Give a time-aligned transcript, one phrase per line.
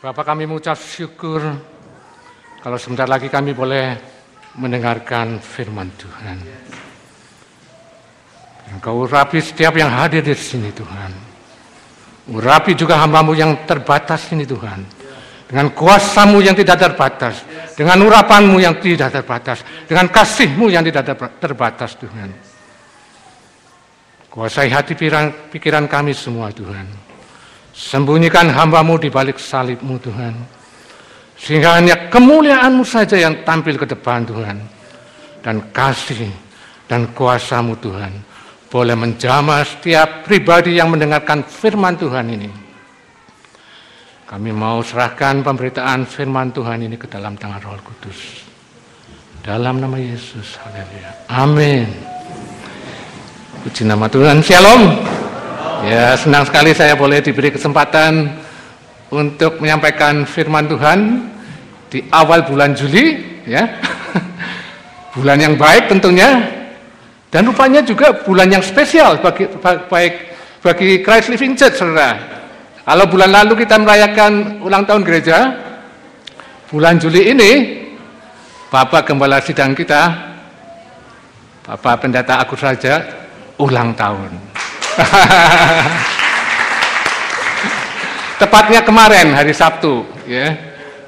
[0.00, 1.44] Bapak kami mengucap syukur
[2.64, 4.00] kalau sebentar lagi kami boleh
[4.56, 6.40] mendengarkan firman Tuhan.
[8.72, 11.12] Engkau urapi setiap yang hadir di sini Tuhan.
[12.32, 14.80] Urapi juga hambamu yang terbatas ini Tuhan.
[15.44, 17.44] Dengan kuasamu yang tidak terbatas.
[17.76, 19.60] Dengan urapanmu yang tidak terbatas.
[19.84, 22.32] Dengan kasihmu yang tidak terbatas Tuhan.
[24.32, 27.09] Kuasai hati pikiran, pikiran kami semua Tuhan.
[27.80, 30.36] Sembunyikan hambamu di balik salibmu Tuhan.
[31.40, 34.60] Sehingga hanya kemuliaanmu saja yang tampil ke depan Tuhan.
[35.40, 36.28] Dan kasih
[36.84, 38.12] dan kuasamu Tuhan.
[38.68, 42.50] Boleh menjamah setiap pribadi yang mendengarkan firman Tuhan ini.
[44.28, 48.44] Kami mau serahkan pemberitaan firman Tuhan ini ke dalam tangan roh kudus.
[49.40, 51.10] Dalam nama Yesus, haleluya.
[51.32, 51.88] Amin.
[53.64, 54.44] Puji nama Tuhan.
[54.44, 55.00] Shalom.
[55.80, 58.36] Ya, senang sekali saya boleh diberi kesempatan
[59.08, 60.98] untuk menyampaikan firman Tuhan
[61.88, 63.16] di awal bulan Juli,
[63.48, 63.64] ya.
[65.16, 66.44] bulan yang baik tentunya
[67.32, 70.14] dan rupanya juga bulan yang spesial bagi baik
[70.60, 72.18] bagi Christ Living Church, Saudara.
[72.84, 75.38] Kalau bulan lalu kita merayakan ulang tahun gereja,
[76.68, 77.50] bulan Juli ini
[78.68, 80.12] Bapak Gembala Sidang kita,
[81.64, 83.00] Bapak Pendeta Agus Raja
[83.56, 84.49] ulang tahun.
[88.40, 90.56] Tepatnya kemarin hari Sabtu, ya.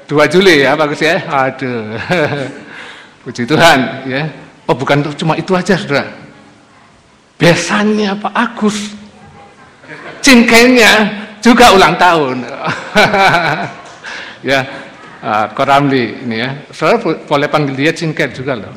[0.05, 1.17] 2 Juli ya bagus ya.
[1.25, 1.97] Aduh.
[3.25, 4.29] Puji Tuhan, ya.
[4.69, 6.11] Oh bukan cuma itu aja, Saudara.
[7.39, 8.93] Biasanya Pak Agus
[10.23, 10.91] cingkengnya
[11.41, 12.45] juga ulang tahun.
[14.53, 14.59] ya,
[15.19, 16.49] uh, Koramli ini ya.
[16.71, 18.73] Saudara boleh panggil dia cingken juga loh.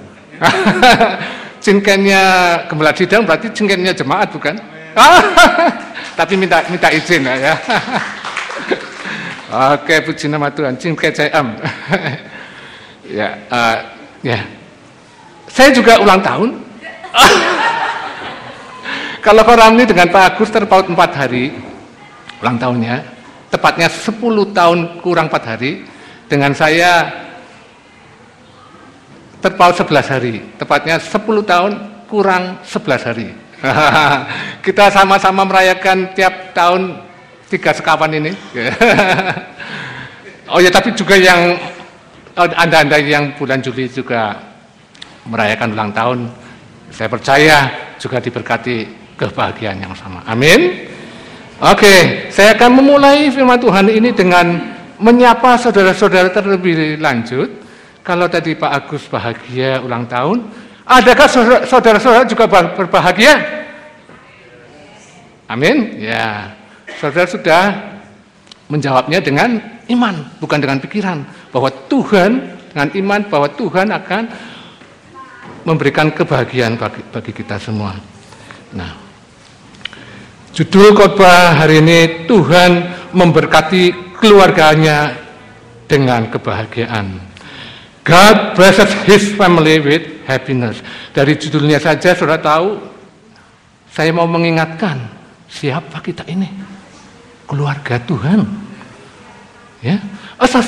[1.65, 2.23] cingkennya
[2.71, 4.55] gembala sidang berarti cingkennya jemaat bukan?
[6.19, 7.55] Tapi minta minta izin ya.
[9.77, 10.75] Oke, puji nama Tuhan.
[10.75, 11.47] Cingken CM.
[13.19, 13.77] ya, uh,
[14.25, 14.41] ya.
[15.47, 16.51] Saya juga ulang tahun.
[19.23, 21.51] Kalau koram ini dengan Pak Agus terpaut empat hari
[22.39, 23.03] ulang tahunnya,
[23.51, 24.23] tepatnya 10
[24.55, 25.83] tahun kurang empat hari.
[26.27, 27.07] Dengan saya
[29.39, 31.73] terpaut 11 hari, tepatnya 10 tahun
[32.11, 33.46] kurang 11 hari.
[34.67, 37.01] Kita sama-sama merayakan tiap tahun
[37.49, 38.33] tiga sekawan ini.
[40.53, 41.57] oh ya, tapi juga yang
[42.37, 44.37] anda-anda yang bulan Juli juga
[45.25, 46.19] merayakan ulang tahun,
[46.93, 47.57] saya percaya
[47.97, 48.77] juga diberkati
[49.17, 50.21] kebahagiaan yang sama.
[50.29, 50.87] Amin.
[51.57, 57.49] Oke, saya akan memulai firman Tuhan ini dengan menyapa saudara-saudara terlebih lanjut
[58.07, 60.47] kalau tadi Pak Agus bahagia ulang tahun,
[60.87, 61.27] adakah
[61.67, 63.35] saudara-saudara juga berbahagia?
[65.51, 65.99] Amin.
[65.99, 66.55] Ya,
[66.99, 67.63] saudara sudah
[68.67, 71.23] menjawabnya dengan iman, bukan dengan pikiran
[71.55, 74.23] bahwa Tuhan dengan iman bahwa Tuhan akan
[75.65, 77.97] memberikan kebahagiaan bagi, bagi kita semua.
[78.77, 78.93] Nah,
[80.53, 82.71] judul khotbah hari ini Tuhan
[83.17, 85.17] memberkati keluarganya
[85.89, 87.36] dengan kebahagiaan.
[88.07, 90.79] God blesses his family with happiness.
[91.11, 92.79] Dari judulnya saja sudah tahu,
[93.91, 95.11] saya mau mengingatkan
[95.51, 96.47] siapa kita ini?
[97.51, 98.47] Keluarga Tuhan.
[99.83, 99.99] Ya,
[100.39, 100.63] as a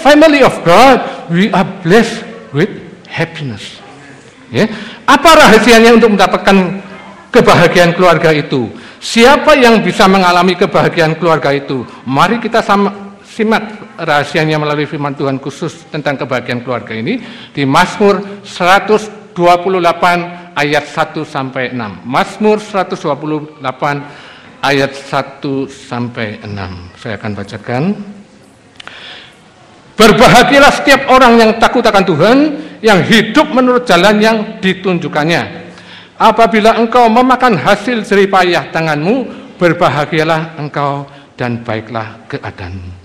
[0.00, 2.24] family of God, we are blessed
[2.56, 2.72] with
[3.04, 3.80] happiness.
[4.48, 4.68] Ya,
[5.04, 6.80] apa rahasianya untuk mendapatkan
[7.28, 8.72] kebahagiaan keluarga itu?
[8.98, 11.84] Siapa yang bisa mengalami kebahagiaan keluarga itu?
[12.02, 13.07] Mari kita sama,
[13.38, 17.22] simak rahasianya melalui firman Tuhan khusus tentang kebahagiaan keluarga ini
[17.54, 19.38] di Mazmur 128
[20.58, 22.02] ayat 1 sampai 6.
[22.02, 23.62] Mazmur 128
[24.58, 26.98] ayat 1 sampai 6.
[26.98, 27.82] Saya akan bacakan.
[29.94, 32.38] Berbahagialah setiap orang yang takut akan Tuhan,
[32.82, 35.70] yang hidup menurut jalan yang ditunjukkannya.
[36.18, 39.30] Apabila engkau memakan hasil jeripayah tanganmu,
[39.62, 41.06] berbahagialah engkau
[41.38, 42.97] dan baiklah keadaanmu.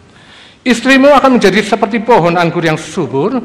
[0.63, 3.35] Istrimu akan menjadi seperti pohon anggur yang subur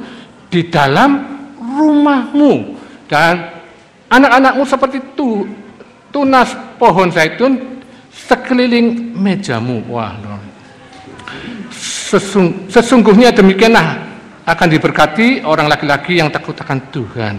[0.47, 1.19] di dalam
[1.59, 2.79] rumahmu
[3.11, 3.59] dan
[4.07, 5.43] anak-anakmu seperti tu,
[6.15, 7.59] tunas pohon zaitun
[8.15, 9.83] sekeliling mejamu.
[9.91, 10.15] Wah,
[11.75, 14.01] Sesung, sesungguhnya demikianlah
[14.49, 17.35] akan diberkati orang laki-laki yang takut akan Tuhan.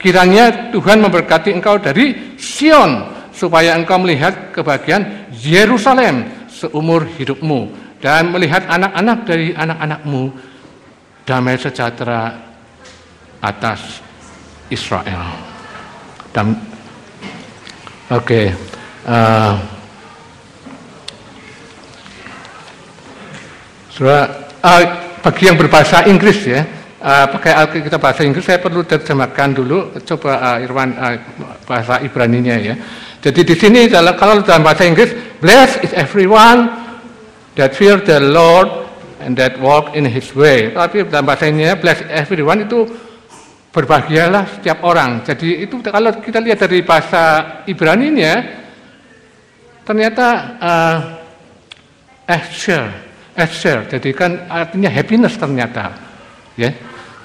[0.00, 8.68] Kiranya Tuhan memberkati engkau dari Sion supaya engkau melihat kebahagiaan Yerusalem seumur hidupmu dan melihat
[8.68, 10.22] anak-anak dari anak-anakmu
[11.24, 12.38] damai sejahtera
[13.40, 14.04] atas
[14.68, 15.24] Israel.
[16.30, 16.52] Dan
[18.12, 18.46] oke, okay,
[19.08, 19.56] uh,
[24.04, 24.82] uh,
[25.24, 26.62] bagi yang berbahasa Inggris ya,
[27.00, 31.16] uh, pakai Alkitab bahasa Inggris saya perlu terjemahkan dulu coba uh, Irwan uh,
[31.64, 32.74] bahasa Ibrani-nya ya.
[33.24, 35.10] Jadi di sini kalau dalam bahasa Inggris,
[35.40, 36.85] blessed is everyone
[37.56, 38.68] that fear the Lord
[39.24, 40.70] and that walk in His way.
[40.70, 42.86] Tapi dalam bahasa ini bless everyone itu
[43.72, 45.20] berbahagialah setiap orang.
[45.24, 48.34] Jadi itu kalau kita lihat dari bahasa Ibrani-nya,
[49.84, 50.98] ternyata uh,
[53.36, 55.92] Asher, jadi kan artinya happiness ternyata,
[56.56, 56.72] ya.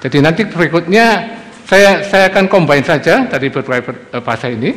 [0.04, 1.24] Jadi nanti berikutnya
[1.64, 4.76] saya saya akan combine saja dari beberapa bahasa ini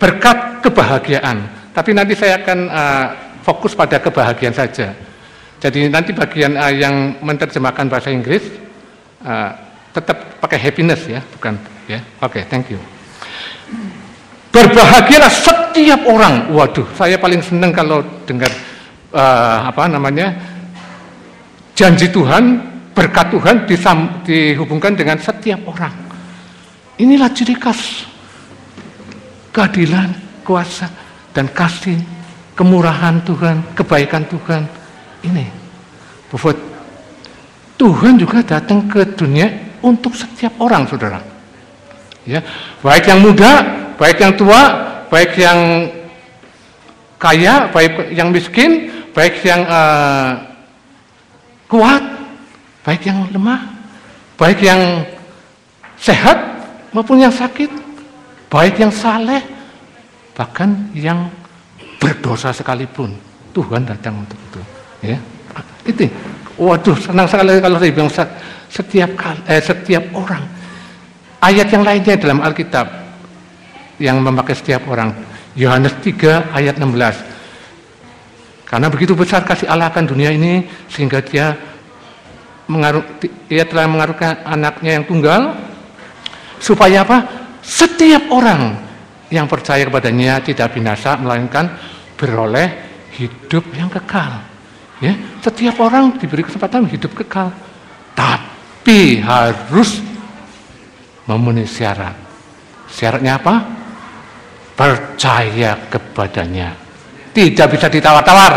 [0.00, 1.61] berkat kebahagiaan.
[1.72, 3.06] Tapi nanti saya akan uh,
[3.40, 4.92] fokus pada kebahagiaan saja.
[5.56, 8.44] Jadi nanti bagian uh, yang menerjemahkan bahasa Inggris
[9.24, 9.50] uh,
[9.92, 11.56] tetap pakai happiness ya, bukan
[11.88, 12.00] ya.
[12.20, 12.80] Oke, okay, thank you.
[14.52, 16.52] Berbahagialah setiap orang.
[16.52, 18.52] Waduh, saya paling senang kalau dengar
[19.16, 20.36] uh, apa namanya
[21.72, 22.60] janji Tuhan,
[22.92, 25.94] berkat Tuhan disam, dihubungkan dengan setiap orang.
[27.00, 28.04] Inilah ciri khas
[29.52, 30.12] keadilan,
[30.44, 30.88] kuasa,
[31.32, 31.98] dan kasih,
[32.56, 34.68] kemurahan Tuhan, kebaikan Tuhan.
[35.24, 35.46] Ini
[36.32, 36.52] bahwa
[37.76, 39.48] Tuhan juga datang ke dunia
[39.82, 41.20] untuk setiap orang, saudara.
[42.22, 42.38] Ya,
[42.84, 44.62] baik yang muda baik yang tua,
[45.06, 45.60] baik yang
[47.22, 50.42] kaya, baik yang miskin, baik yang uh,
[51.70, 52.02] kuat,
[52.82, 53.62] baik yang lemah,
[54.34, 55.06] baik yang
[55.94, 56.34] sehat
[56.90, 57.70] maupun yang sakit,
[58.50, 59.38] baik yang saleh,
[60.32, 61.28] bahkan yang
[62.00, 63.14] berdosa sekalipun
[63.52, 64.60] Tuhan datang untuk itu.
[65.04, 65.18] Ya,
[65.84, 66.08] itu.
[66.56, 68.12] Waduh, senang sekali kalau saya bilang
[68.68, 69.10] setiap
[69.48, 70.44] eh, setiap orang.
[71.42, 72.86] Ayat yang lainnya dalam Alkitab
[73.98, 75.10] yang memakai setiap orang.
[75.58, 76.96] Yohanes 3 ayat 16.
[78.64, 81.52] Karena begitu besar kasih Allah akan dunia ini sehingga dia
[82.72, 83.04] mengaruh,
[83.52, 85.52] ia telah mengaruhkan anaknya yang tunggal
[86.56, 87.28] supaya apa?
[87.60, 88.80] Setiap orang
[89.32, 91.72] yang percaya kepadanya tidak binasa melainkan
[92.20, 92.68] beroleh
[93.16, 94.44] hidup yang kekal.
[95.00, 97.50] Ya, setiap orang diberi kesempatan hidup kekal,
[98.14, 99.98] tapi harus
[101.26, 102.14] memenuhi syarat.
[102.92, 103.82] Syaratnya apa?
[104.72, 106.74] percaya kepadanya.
[107.32, 108.52] Tidak bisa ditawar-tawar,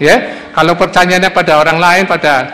[0.00, 0.16] ya.
[0.54, 2.50] Kalau percayanya pada orang lain, pada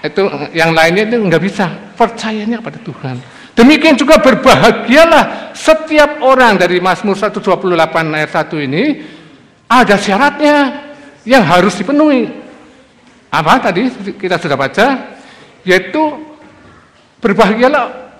[0.00, 0.24] itu
[0.56, 1.68] yang lainnya itu nggak bisa.
[1.96, 3.16] Percayanya pada Tuhan.
[3.60, 7.76] Demikian juga berbahagialah setiap orang dari Mazmur 128
[8.16, 8.84] ayat 1 ini
[9.68, 10.56] ada syaratnya
[11.28, 12.24] yang harus dipenuhi.
[13.28, 14.86] Apa tadi kita sudah baca?
[15.68, 16.00] Yaitu
[17.20, 18.16] berbahagialah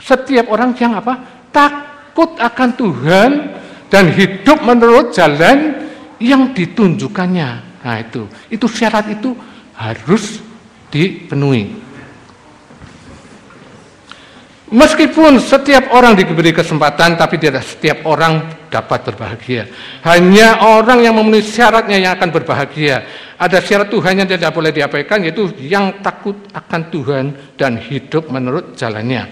[0.00, 1.20] setiap orang yang apa?
[1.52, 3.30] Tak takut akan Tuhan
[3.92, 5.84] dan hidup menurut jalan
[6.16, 7.50] yang ditunjukkannya.
[7.84, 9.36] Nah itu, itu syarat itu
[9.76, 10.40] harus
[10.88, 11.76] dipenuhi.
[14.76, 19.64] Meskipun setiap orang diberi kesempatan, tapi tidak setiap orang dapat berbahagia.
[20.04, 23.00] Hanya orang yang memenuhi syaratnya yang akan berbahagia.
[23.40, 27.24] Ada syarat Tuhan yang tidak boleh diabaikan, yaitu yang takut akan Tuhan
[27.56, 29.24] dan hidup menurut jalannya.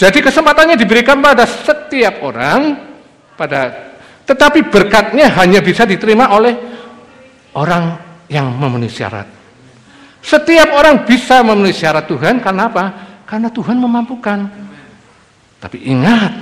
[0.00, 2.80] Jadi kesempatannya diberikan pada setiap orang,
[3.36, 3.92] pada
[4.24, 6.56] tetapi berkatnya hanya bisa diterima oleh
[7.60, 7.92] orang
[8.32, 9.28] yang memenuhi syarat.
[10.24, 12.84] Setiap orang bisa memenuhi syarat Tuhan karena apa?
[13.28, 14.67] Karena Tuhan memampukan.
[15.58, 16.32] Tapi ingat,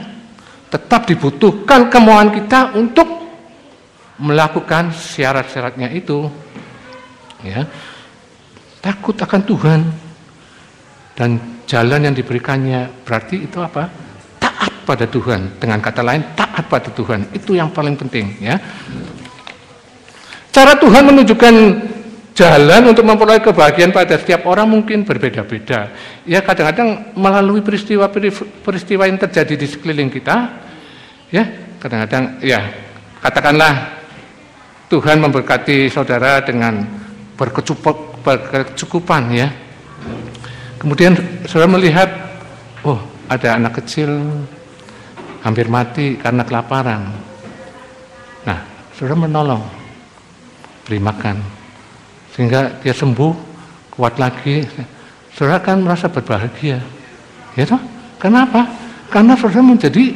[0.68, 3.08] tetap dibutuhkan kemauan kita untuk
[4.20, 6.28] melakukan syarat-syaratnya itu.
[7.44, 7.64] Ya.
[8.80, 9.80] Takut akan Tuhan
[11.16, 13.88] dan jalan yang diberikannya berarti itu apa?
[14.38, 15.58] Taat pada Tuhan.
[15.58, 17.32] Dengan kata lain, taat pada Tuhan.
[17.32, 18.60] Itu yang paling penting ya.
[20.54, 21.54] Cara Tuhan menunjukkan
[22.36, 25.88] jalan untuk memperoleh kebahagiaan pada setiap orang mungkin berbeda-beda.
[26.28, 30.52] Ya kadang-kadang melalui peristiwa-peristiwa yang terjadi di sekeliling kita,
[31.32, 31.48] ya
[31.80, 32.60] kadang-kadang ya
[33.24, 33.96] katakanlah
[34.92, 36.84] Tuhan memberkati saudara dengan
[37.40, 39.48] berkecukupan ya
[40.76, 41.16] Kemudian
[41.48, 42.08] saudara melihat,
[42.84, 43.00] oh
[43.32, 44.22] ada anak kecil
[45.40, 47.16] hampir mati karena kelaparan.
[48.44, 48.60] Nah,
[48.92, 49.64] saudara menolong,
[50.84, 51.36] beri makan,
[52.36, 53.32] sehingga dia sembuh,
[53.96, 54.60] kuat lagi.
[55.32, 56.84] Saudara kan merasa berbahagia,
[57.56, 57.80] ya toh?
[58.20, 58.68] Kenapa?
[59.08, 60.12] Karena saudara menjadi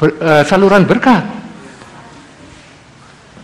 [0.00, 1.24] ber, uh, saluran berkat.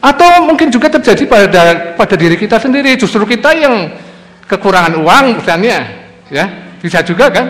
[0.01, 1.63] Atau mungkin juga terjadi pada
[1.97, 3.89] pada diri kita sendiri, justru kita yang
[4.45, 5.89] kekurangan uang misalnya,
[6.29, 6.45] ya
[6.81, 7.49] bisa juga kan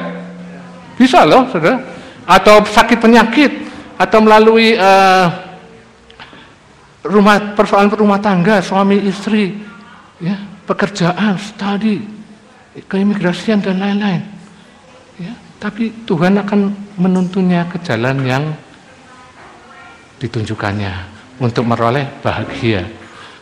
[0.95, 1.83] bisa loh saudara
[2.23, 3.50] atau sakit penyakit
[3.99, 5.26] atau melalui uh,
[7.03, 9.59] rumah persoalan rumah tangga, suami istri,
[10.25, 12.00] ya, pekerjaan, studi,
[12.88, 14.23] keimigrasian dan lain-lain.
[15.21, 18.45] Ya, tapi Tuhan akan menuntunnya ke jalan yang
[20.19, 20.93] ditunjukkannya
[21.45, 22.88] untuk meroleh bahagia.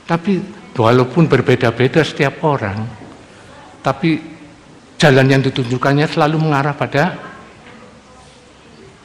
[0.02, 0.42] Tapi
[0.74, 2.82] walaupun berbeda-beda setiap orang,
[3.80, 4.18] tapi
[4.98, 7.14] jalan yang ditunjukkannya selalu mengarah pada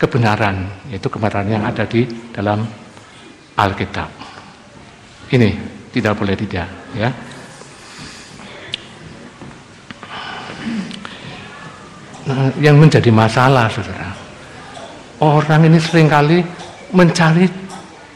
[0.01, 2.65] kebenaran, yaitu kebenaran yang ada di dalam
[3.57, 4.09] Alkitab.
[5.27, 5.49] Ini
[5.91, 7.09] tidak boleh tidak, ya.
[12.61, 14.13] Yang menjadi masalah, saudara,
[15.21, 16.45] orang ini sering kali
[16.93, 17.49] mencari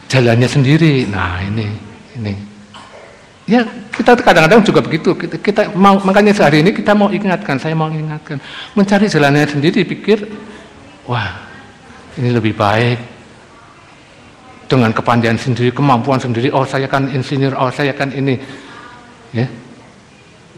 [0.05, 1.09] jalannya sendiri.
[1.09, 1.67] Nah, ini,
[2.19, 2.33] ini.
[3.49, 5.17] Ya, kita kadang-kadang juga begitu.
[5.17, 8.37] Kita, kita mau, makanya sehari ini kita mau ingatkan, saya mau ingatkan,
[8.77, 10.29] mencari jalannya sendiri, pikir,
[11.09, 11.41] wah,
[12.15, 12.99] ini lebih baik
[14.69, 16.53] dengan kepandaian sendiri, kemampuan sendiri.
[16.53, 18.39] Oh, saya kan insinyur, oh, saya kan ini.
[19.31, 19.47] Ya,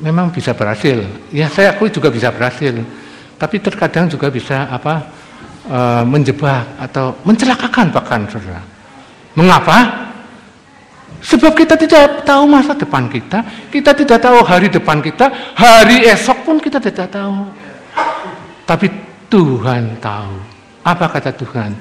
[0.02, 1.06] memang bisa berhasil.
[1.30, 2.78] Ya, saya akui juga bisa berhasil
[3.44, 5.04] tapi terkadang juga bisa apa
[5.68, 8.64] e, menjebak atau mencelakakan bahkan saudara.
[9.36, 10.08] Mengapa?
[11.20, 15.28] Sebab kita tidak tahu masa depan kita, kita tidak tahu hari depan kita,
[15.60, 17.52] hari esok pun kita tidak tahu.
[18.64, 18.88] Tapi
[19.28, 20.36] Tuhan tahu.
[20.88, 21.76] Apa kata Tuhan?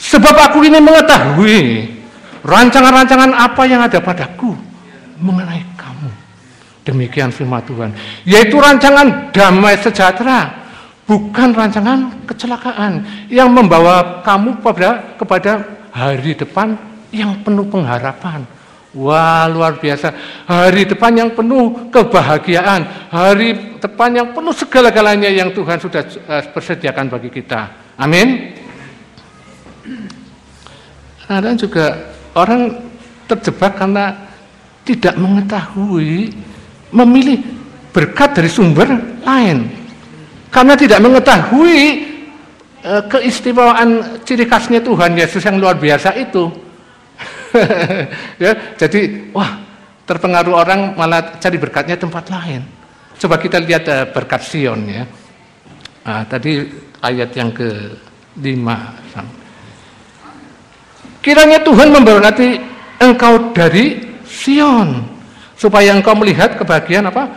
[0.00, 1.92] Sebab aku ini mengetahui
[2.40, 4.56] rancangan-rancangan apa yang ada padaku
[5.20, 6.08] mengenai kamu.
[6.88, 7.92] Demikian firman Tuhan.
[8.28, 10.65] Yaitu rancangan damai sejahtera
[11.06, 15.62] bukan rancangan kecelakaan yang membawa kamu pada kepada
[15.94, 16.74] hari depan
[17.14, 18.42] yang penuh pengharapan.
[18.96, 20.08] Wah, luar biasa.
[20.48, 27.12] Hari depan yang penuh kebahagiaan, hari depan yang penuh segala-galanya yang Tuhan sudah uh, persediakan
[27.12, 27.92] bagi kita.
[28.00, 28.56] Amin.
[31.28, 32.72] Kadang juga orang
[33.28, 34.16] terjebak karena
[34.86, 36.32] tidak mengetahui
[36.94, 37.42] memilih
[37.92, 38.88] berkat dari sumber
[39.26, 39.85] lain
[40.56, 41.78] karena tidak mengetahui
[42.80, 46.48] e, keistimewaan ciri khasnya Tuhan Yesus yang luar biasa itu.
[48.42, 49.60] ya, jadi wah
[50.08, 52.64] terpengaruh orang malah cari berkatnya tempat lain.
[53.16, 55.04] Coba kita lihat uh, berkat Sion ya.
[56.04, 56.68] Nah, tadi
[57.00, 57.96] ayat yang ke
[58.40, 58.92] lima.
[61.24, 62.48] Kiranya Tuhan memberkati
[63.00, 65.00] engkau dari Sion
[65.56, 67.32] supaya engkau melihat kebahagiaan apa?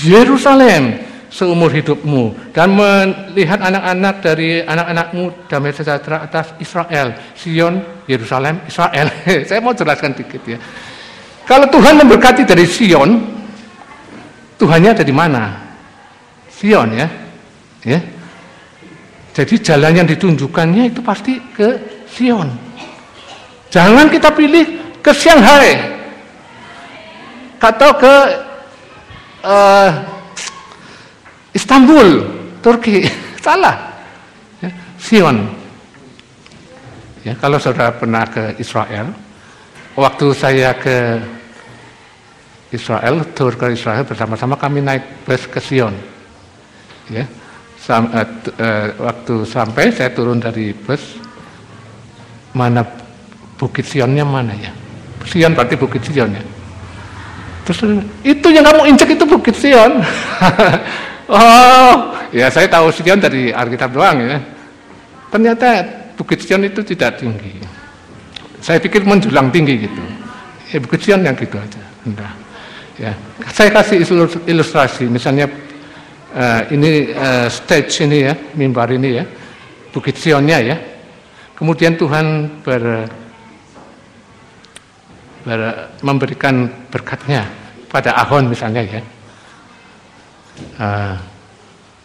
[0.00, 9.06] Yerusalem seumur hidupmu dan melihat anak-anak dari anak-anakmu damai sejahtera atas Israel, Sion, Yerusalem, Israel.
[9.48, 10.58] Saya mau jelaskan dikit ya.
[11.46, 13.22] Kalau Tuhan memberkati dari Sion,
[14.58, 15.70] Tuhannya ada di mana?
[16.50, 17.08] Sion ya.
[17.86, 18.00] Ya.
[19.30, 21.78] Jadi jalan yang ditunjukkannya itu pasti ke
[22.10, 22.50] Sion.
[23.70, 25.78] Jangan kita pilih ke Shanghai
[27.62, 28.14] atau ke
[29.46, 29.90] uh,
[31.54, 32.26] Istanbul,
[32.62, 33.06] Turki.
[33.44, 33.76] Salah.
[34.60, 35.38] Ya, Sion.
[37.20, 39.12] Ya, kalau saudara pernah ke Israel,
[39.92, 41.20] waktu saya ke
[42.72, 45.92] Israel, tur ke Israel bersama-sama kami naik bus ke Sion.
[47.10, 47.26] Ya,
[47.76, 48.24] sam, uh,
[49.02, 51.18] waktu sampai saya turun dari bus,
[52.54, 52.86] mana
[53.60, 54.72] Bukit Sionnya mana ya?
[55.28, 56.44] Sion berarti Bukit Sion ya.
[57.68, 60.00] Terus itu yang kamu injek itu Bukit Sion.
[61.30, 64.38] Oh, ya saya tahu Sion dari Alkitab doang ya.
[65.30, 65.68] Ternyata
[66.18, 67.54] Bukit Sion itu tidak tinggi.
[68.58, 70.02] Saya pikir menjulang tinggi gitu.
[70.74, 71.82] Ya Bukit Sion yang gitu aja.
[72.02, 72.34] Entah.
[72.98, 73.14] Ya,
[73.48, 74.04] saya kasih
[74.44, 75.48] ilustrasi, misalnya
[76.36, 79.24] uh, ini uh, stage ini ya, mimbar ini ya,
[79.94, 80.76] Bukit Sionnya ya.
[81.56, 83.08] Kemudian Tuhan ber,
[85.46, 85.60] ber,
[86.04, 87.48] memberikan berkatnya
[87.88, 89.00] pada Ahon misalnya ya
[90.78, 91.14] uh,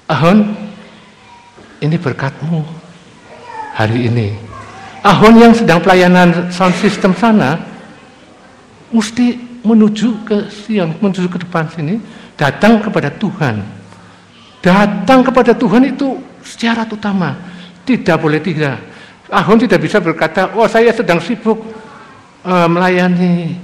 [0.06, 0.54] Ahon,
[1.82, 2.62] ini berkatmu
[3.74, 4.38] hari ini.
[5.02, 7.58] Ahon yang sedang pelayanan sound system sana,
[8.94, 11.98] mesti menuju ke Sion, menuju ke depan sini,
[12.38, 13.66] datang kepada Tuhan.
[14.62, 17.38] Datang kepada Tuhan itu secara utama,
[17.82, 18.78] tidak boleh tidak.
[19.30, 21.66] Ahon tidak bisa berkata, oh saya sedang sibuk
[22.46, 23.58] uh, melayani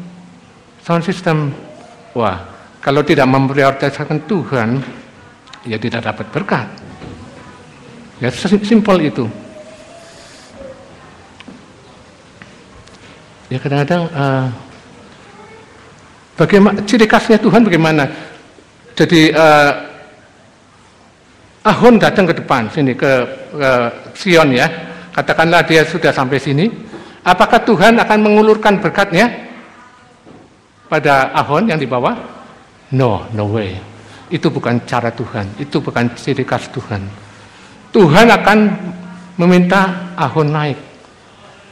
[0.82, 1.54] sound system.
[2.18, 2.51] Wah,
[2.82, 4.82] kalau tidak memprioritaskan Tuhan,
[5.70, 6.68] ya tidak dapat berkat.
[8.18, 8.30] Ya
[8.66, 9.26] simpel itu.
[13.50, 14.48] Ya kadang-kadang uh,
[16.38, 18.10] bagaimana ciri khasnya Tuhan bagaimana?
[18.98, 19.72] Jadi uh,
[21.62, 23.12] Ahon datang ke depan sini ke,
[23.54, 23.72] ke
[24.18, 24.66] Sion ya.
[25.14, 26.66] Katakanlah dia sudah sampai sini.
[27.22, 29.52] Apakah Tuhan akan mengulurkan berkatnya?
[30.92, 32.41] pada Ahon yang di bawah?
[32.92, 33.80] No, no way.
[34.32, 37.04] Itu bukan cara Tuhan, itu bukan ciri khas Tuhan.
[37.92, 38.60] Tuhan akan
[39.36, 40.80] meminta Ahon naik.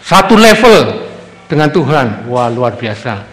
[0.03, 1.07] Satu level
[1.47, 3.23] dengan Tuhan, wah luar biasa.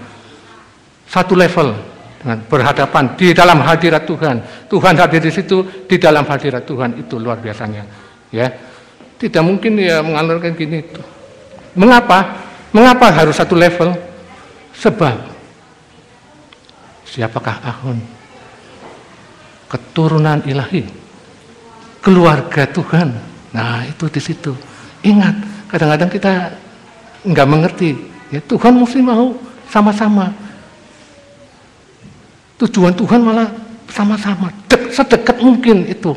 [1.06, 1.74] Satu level
[2.22, 4.36] dengan berhadapan di dalam hadirat Tuhan.
[4.66, 7.86] Tuhan hadir di situ di dalam hadirat Tuhan itu luar biasanya.
[8.34, 8.50] Ya,
[9.18, 10.82] tidak mungkin ya mengalurkan gini.
[11.78, 12.42] Mengapa?
[12.74, 13.94] Mengapa harus satu level?
[14.74, 15.35] Sebab
[17.06, 17.98] siapakah Ahon?
[19.66, 20.86] Keturunan ilahi,
[22.02, 23.14] keluarga Tuhan.
[23.50, 24.54] Nah itu di situ.
[25.02, 25.34] Ingat,
[25.70, 26.32] kadang-kadang kita
[27.26, 27.90] nggak mengerti.
[28.30, 29.34] Ya Tuhan mesti mau
[29.70, 30.30] sama-sama.
[32.56, 33.50] Tujuan Tuhan malah
[33.90, 34.48] sama-sama,
[34.90, 36.14] sedekat mungkin itu.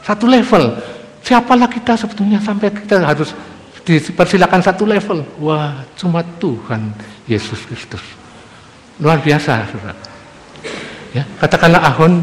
[0.00, 0.78] Satu level.
[1.20, 3.36] Siapalah kita sebetulnya sampai kita harus
[3.84, 5.20] dipersilakan satu level.
[5.36, 6.96] Wah, cuma Tuhan
[7.28, 8.19] Yesus Kristus.
[9.00, 9.96] Luar biasa, saudara.
[11.16, 12.22] Ya, katakanlah Ahon,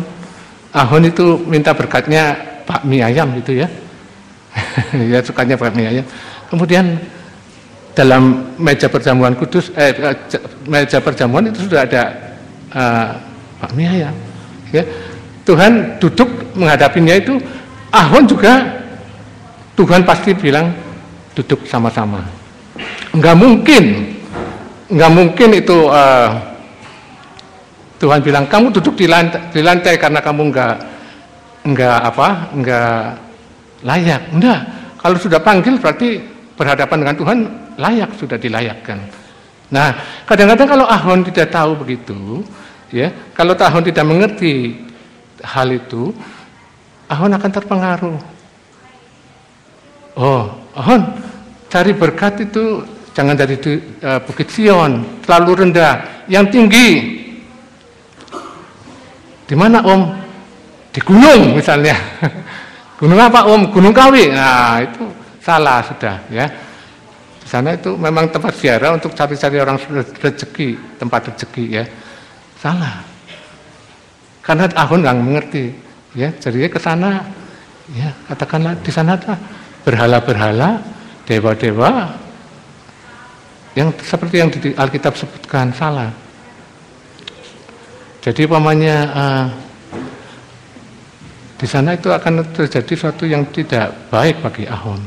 [0.72, 3.67] Ahon itu minta berkatnya Pak mie ayam gitu ya.
[5.12, 6.05] ya sukanya Pak mie ayam.
[6.48, 7.01] Kemudian
[7.98, 9.89] dalam meja perjamuan kudus, eh,
[10.69, 12.03] meja perjamuan itu sudah ada
[12.72, 13.10] uh,
[13.57, 14.15] Pak mie ayam.
[14.69, 14.86] Ya.
[15.43, 17.41] Tuhan duduk menghadapinya itu,
[17.89, 18.84] Ahon juga
[19.74, 20.75] Tuhan pasti bilang
[21.34, 22.22] duduk sama-sama.
[23.15, 24.13] Enggak mungkin,
[24.93, 26.56] enggak mungkin itu uh,
[27.98, 30.75] Tuhan bilang kamu duduk di lantai, di lantai karena kamu enggak
[31.66, 33.01] enggak apa, enggak
[33.82, 34.22] layak.
[34.34, 34.62] Enggak.
[34.98, 36.22] Kalau sudah panggil berarti
[36.58, 37.38] berhadapan dengan Tuhan
[37.77, 38.98] layak sudah dilayakkan.
[39.68, 42.42] Nah, kadang-kadang kalau Ahon tidak tahu begitu,
[42.89, 44.80] ya, kalau Ahon tidak mengerti
[45.44, 46.16] hal itu,
[47.12, 48.20] Ahon akan terpengaruh.
[50.18, 51.04] Oh, Ahon,
[51.70, 53.60] cari berkat itu jangan dari
[54.01, 57.17] uh, Bukit Sion, terlalu rendah, yang tinggi.
[59.48, 60.01] Di mana Om?
[60.92, 61.96] Di gunung misalnya.
[63.00, 63.72] gunung apa Om?
[63.72, 64.29] Gunung Kawi.
[64.36, 65.07] Nah, itu
[65.40, 66.46] salah sudah ya.
[67.40, 69.79] Di sana itu memang tempat ziarah untuk cari-cari orang
[70.20, 71.88] rezeki, tempat rezeki ya.
[72.60, 73.00] Salah.
[74.44, 75.72] Karena Ahon nggak mengerti
[76.16, 77.20] ya, jadi ke sana
[77.92, 79.20] ya katakanlah di sana
[79.83, 80.83] berhala-berhala,
[81.27, 82.16] dewa-dewa
[83.75, 86.12] yang seperti yang di Alkitab sebutkan salah.
[88.27, 89.48] Jadi pamannya uh,
[91.55, 95.00] di sana itu akan terjadi sesuatu yang tidak baik bagi Ahon.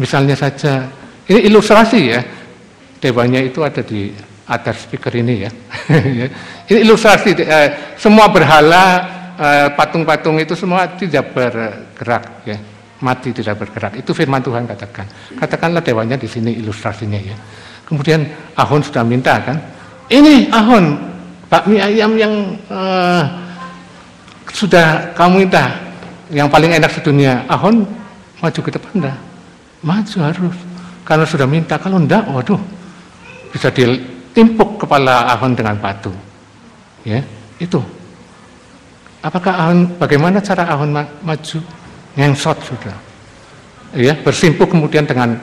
[0.00, 0.88] Misalnya saja,
[1.28, 2.24] ini ilustrasi ya,
[2.96, 4.08] dewanya itu ada di
[4.48, 5.50] atas speaker ini ya.
[6.72, 7.68] ini ilustrasi, uh,
[8.00, 8.84] semua berhala,
[9.36, 12.56] uh, patung-patung itu semua tidak bergerak ya
[13.04, 14.00] mati tidak bergerak.
[14.00, 15.04] Itu firman Tuhan katakan.
[15.36, 17.36] Katakanlah dewanya di sini ilustrasinya ya.
[17.84, 18.24] Kemudian
[18.56, 19.60] Ahon sudah minta kan,
[20.08, 21.11] ini Ahon
[21.52, 23.28] bakmi ayam yang uh,
[24.48, 25.68] sudah kamu minta,
[26.32, 27.44] yang paling enak sedunia.
[27.44, 27.84] Ahon
[28.40, 29.16] maju ke depan dah,
[29.84, 30.56] maju harus.
[31.04, 32.56] Karena sudah minta, kalau enggak, waduh,
[33.52, 36.14] bisa ditimpuk kepala Ahon dengan batu.
[37.04, 37.20] Ya,
[37.60, 37.82] itu.
[39.20, 41.60] Apakah Ahon, bagaimana cara Ahon maju?
[42.12, 42.96] ngengsot sudah.
[43.96, 45.36] Ya, bersimpuh kemudian dengan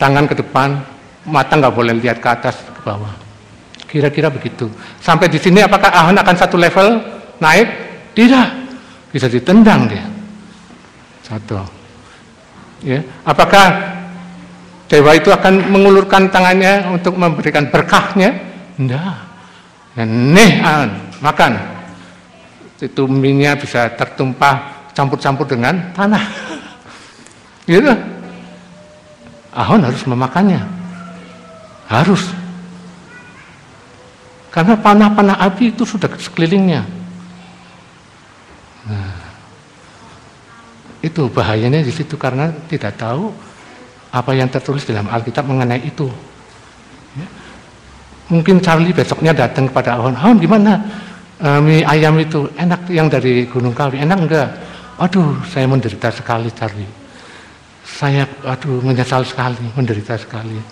[0.00, 0.80] tangan ke depan,
[1.28, 3.23] mata nggak boleh lihat ke atas ke bawah.
[3.94, 4.66] Kira-kira begitu.
[4.98, 6.98] Sampai di sini apakah Ahon akan satu level
[7.38, 7.70] naik?
[8.10, 8.48] Tidak.
[9.14, 10.02] Bisa ditendang dia.
[11.22, 11.62] Satu.
[12.82, 13.94] Ya, apakah
[14.90, 18.34] dewa itu akan mengulurkan tangannya untuk memberikan berkahnya?
[18.74, 19.16] Tidak.
[19.94, 20.58] Dan nih,
[21.22, 21.54] makan.
[22.82, 26.24] Itu minyak bisa tertumpah campur-campur dengan tanah.
[27.64, 27.94] Gitu.
[29.54, 30.60] Ahon harus memakannya.
[31.86, 32.42] Harus.
[34.54, 36.86] Karena panah-panah api itu sudah sekelilingnya.
[38.86, 39.18] Nah,
[41.02, 43.34] itu bahayanya di situ karena tidak tahu
[44.14, 46.06] apa yang tertulis dalam Alkitab mengenai itu.
[47.18, 47.26] Ya.
[48.30, 50.78] Mungkin Charlie besoknya datang kepada Ahon, Ahon gimana?
[51.42, 54.48] E, mie ayam itu enak yang dari Gunung Kawi, enak enggak?
[55.02, 56.86] Aduh, saya menderita sekali, Charlie.
[57.82, 60.62] Saya, aduh, menyesal sekali, menderita sekali.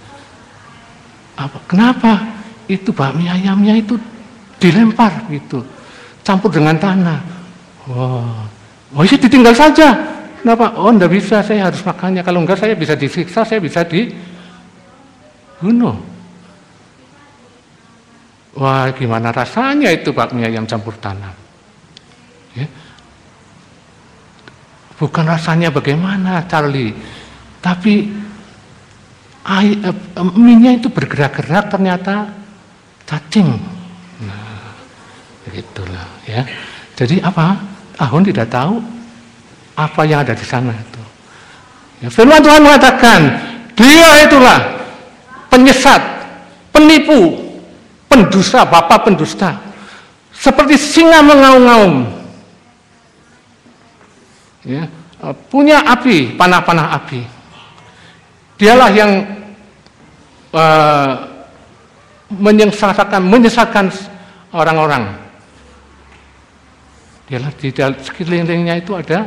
[1.34, 1.58] Apa?
[1.66, 2.41] Kenapa?
[2.70, 3.98] Itu bakmi ayamnya itu
[4.62, 5.66] dilempar gitu,
[6.22, 7.18] campur dengan tanah.
[7.90, 8.22] Wah,
[8.94, 9.00] wow.
[9.00, 9.90] oh iya ditinggal saja.
[10.42, 10.74] Kenapa?
[10.74, 12.22] Oh, enggak bisa, saya harus makannya.
[12.26, 14.12] Kalau enggak, saya bisa disiksa, saya bisa dibunuh.
[18.58, 21.30] Wah, gimana rasanya itu bakmi ayam campur tanah?
[22.58, 22.66] Ya.
[24.98, 26.90] Bukan rasanya bagaimana Charlie,
[27.62, 28.10] tapi
[29.46, 29.94] eh,
[30.36, 32.41] minyak itu bergerak-gerak ternyata
[33.06, 33.50] cacing.
[34.22, 34.72] Nah,
[35.46, 36.46] begitulah ya.
[36.94, 37.58] Jadi apa?
[37.98, 38.82] Ahon tidak tahu
[39.76, 41.02] apa yang ada di sana itu.
[42.02, 43.20] Ya, firman Tuhan mengatakan,
[43.78, 44.58] dia itulah
[45.46, 46.02] penyesat,
[46.74, 47.38] penipu,
[48.10, 49.54] pendusta, bapak pendusta.
[50.34, 52.10] Seperti singa mengaum-ngaum.
[54.66, 54.90] Ya,
[55.46, 57.22] punya api, panah-panah api.
[58.58, 59.10] Dialah yang
[60.54, 61.31] uh,
[62.38, 63.92] menyengsarakan, menyesatkan
[64.52, 65.12] orang-orang.
[67.28, 69.24] Dialah di sekelilingnya itu ada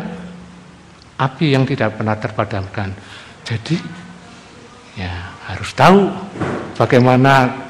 [1.17, 2.91] api yang tidak pernah terpadamkan.
[3.45, 3.77] Jadi
[4.97, 5.11] ya
[5.47, 6.09] harus tahu
[6.75, 7.65] bagaimana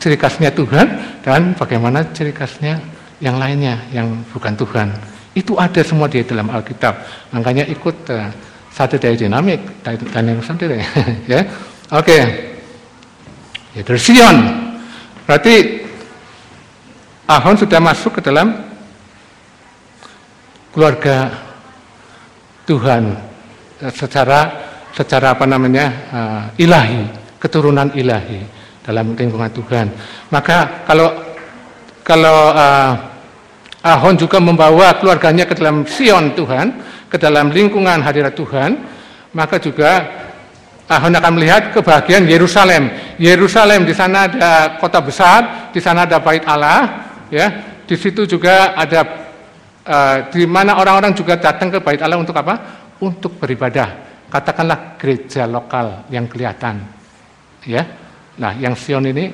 [0.00, 0.86] ciri khasnya Tuhan
[1.24, 2.80] dan bagaimana ciri khasnya
[3.20, 4.88] yang lainnya yang bukan Tuhan.
[5.34, 6.94] Itu ada semua di dalam Alkitab.
[7.30, 8.28] Makanya ikut uh,
[8.70, 10.82] satu daya dinamik dan yang sendiri
[11.30, 11.42] ya.
[11.90, 12.06] Oke.
[12.06, 12.22] Okay.
[13.74, 14.69] Ya dari Sion.
[15.30, 15.86] Berarti
[17.30, 18.50] Ahon sudah masuk ke dalam
[20.74, 21.30] keluarga
[22.66, 23.14] Tuhan
[23.94, 24.50] secara
[24.90, 27.06] secara apa namanya uh, ilahi,
[27.38, 28.42] keturunan ilahi
[28.82, 29.86] dalam lingkungan Tuhan.
[30.34, 31.14] Maka kalau
[32.02, 32.90] kalau uh,
[33.86, 36.74] Ahon juga membawa keluarganya ke dalam Sion Tuhan,
[37.06, 38.82] ke dalam lingkungan hadirat Tuhan,
[39.30, 40.10] maka juga
[40.90, 42.90] Ahon akan melihat kebahagiaan Yerusalem.
[43.14, 47.46] Yerusalem di sana ada kota besar, di sana ada bait Allah, ya.
[47.86, 49.06] Di situ juga ada
[49.86, 52.58] uh, di mana orang-orang juga datang ke bait Allah untuk apa?
[52.98, 54.10] Untuk beribadah.
[54.34, 56.82] Katakanlah gereja lokal yang kelihatan,
[57.70, 57.86] ya.
[58.42, 59.30] Nah, yang Sion ini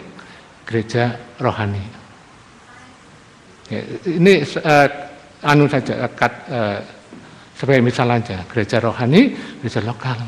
[0.61, 1.85] gereja rohani.
[3.73, 3.81] Ya,
[4.13, 4.89] ini uh,
[5.41, 6.85] anu saja kat, uh,
[7.57, 9.33] sebagai misal aja gereja rohani,
[9.65, 10.21] gereja lokal.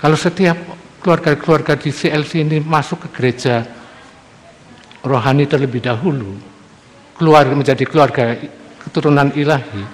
[0.00, 0.56] Kalau setiap
[1.04, 3.68] keluarga-keluarga di CLC ini masuk ke gereja
[5.04, 6.40] rohani terlebih dahulu,
[7.20, 8.36] keluar menjadi keluarga
[8.80, 9.84] keturunan ilahi,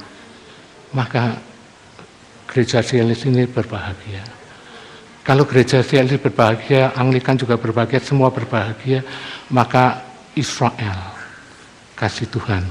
[0.95, 1.43] maka
[2.47, 4.23] gereja CLC ini berbahagia.
[5.27, 9.03] Kalau gereja CLC berbahagia, Anglikan juga berbahagia, semua berbahagia,
[9.51, 10.07] maka
[10.39, 11.19] Israel
[11.99, 12.63] kasih Tuhan,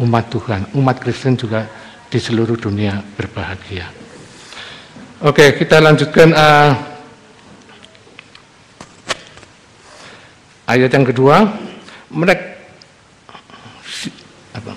[0.00, 1.68] umat Tuhan, umat Kristen juga
[2.08, 3.99] di seluruh dunia berbahagia.
[5.20, 6.72] Oke, kita lanjutkan uh,
[10.64, 11.44] ayat yang kedua.
[12.08, 12.40] Mereka
[14.56, 14.72] apa?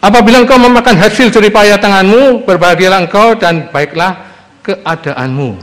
[0.00, 4.24] Apabila engkau memakan hasil jeripaya tanganmu, berbahagialah engkau dan baiklah
[4.64, 5.60] keadaanmu.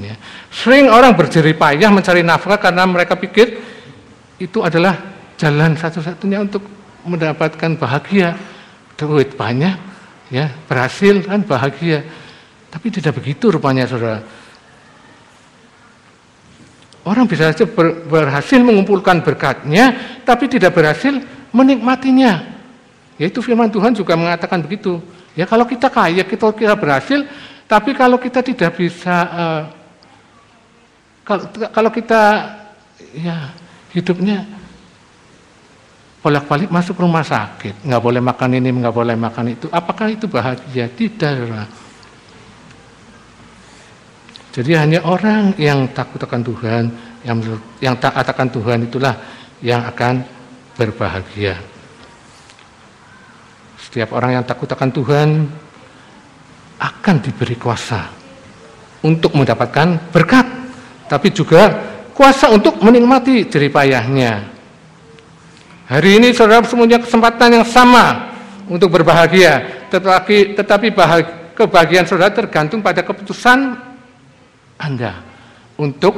[0.00, 0.16] Ya.
[0.48, 3.60] Sering orang berjeripayah mencari nafkah karena mereka pikir
[4.40, 4.96] itu adalah
[5.36, 6.64] jalan satu-satunya untuk
[7.04, 8.40] mendapatkan bahagia.
[8.96, 9.91] Duit banyak,
[10.32, 12.08] ya berhasil kan bahagia.
[12.72, 14.24] Tapi tidak begitu rupanya saudara.
[17.04, 21.12] Orang bisa saja ber, berhasil mengumpulkan berkatnya, tapi tidak berhasil
[21.52, 22.48] menikmatinya.
[23.20, 25.04] Yaitu firman Tuhan juga mengatakan begitu.
[25.36, 27.28] Ya kalau kita kaya, kita kira berhasil,
[27.68, 29.62] tapi kalau kita tidak bisa, uh,
[31.26, 32.22] kalau, kalau kita
[33.12, 33.52] ya
[33.92, 34.48] hidupnya
[36.22, 39.66] bolak-balik masuk rumah sakit, nggak boleh makan ini, nggak boleh makan itu.
[39.74, 40.86] Apakah itu bahagia?
[40.86, 41.34] Tidak.
[44.54, 46.82] Jadi hanya orang yang takut akan Tuhan,
[47.26, 47.38] yang
[47.82, 49.18] yang taat akan Tuhan itulah
[49.58, 50.22] yang akan
[50.78, 51.58] berbahagia.
[53.82, 55.28] Setiap orang yang takut akan Tuhan
[56.78, 58.06] akan diberi kuasa
[59.02, 60.46] untuk mendapatkan berkat,
[61.10, 61.66] tapi juga
[62.14, 64.51] kuasa untuk menikmati jeripayahnya.
[65.92, 68.32] Hari ini saudara semuanya kesempatan yang sama
[68.64, 73.76] untuk berbahagia, tetapi tetapi bahagia, kebahagiaan saudara tergantung pada keputusan
[74.80, 75.20] Anda
[75.76, 76.16] untuk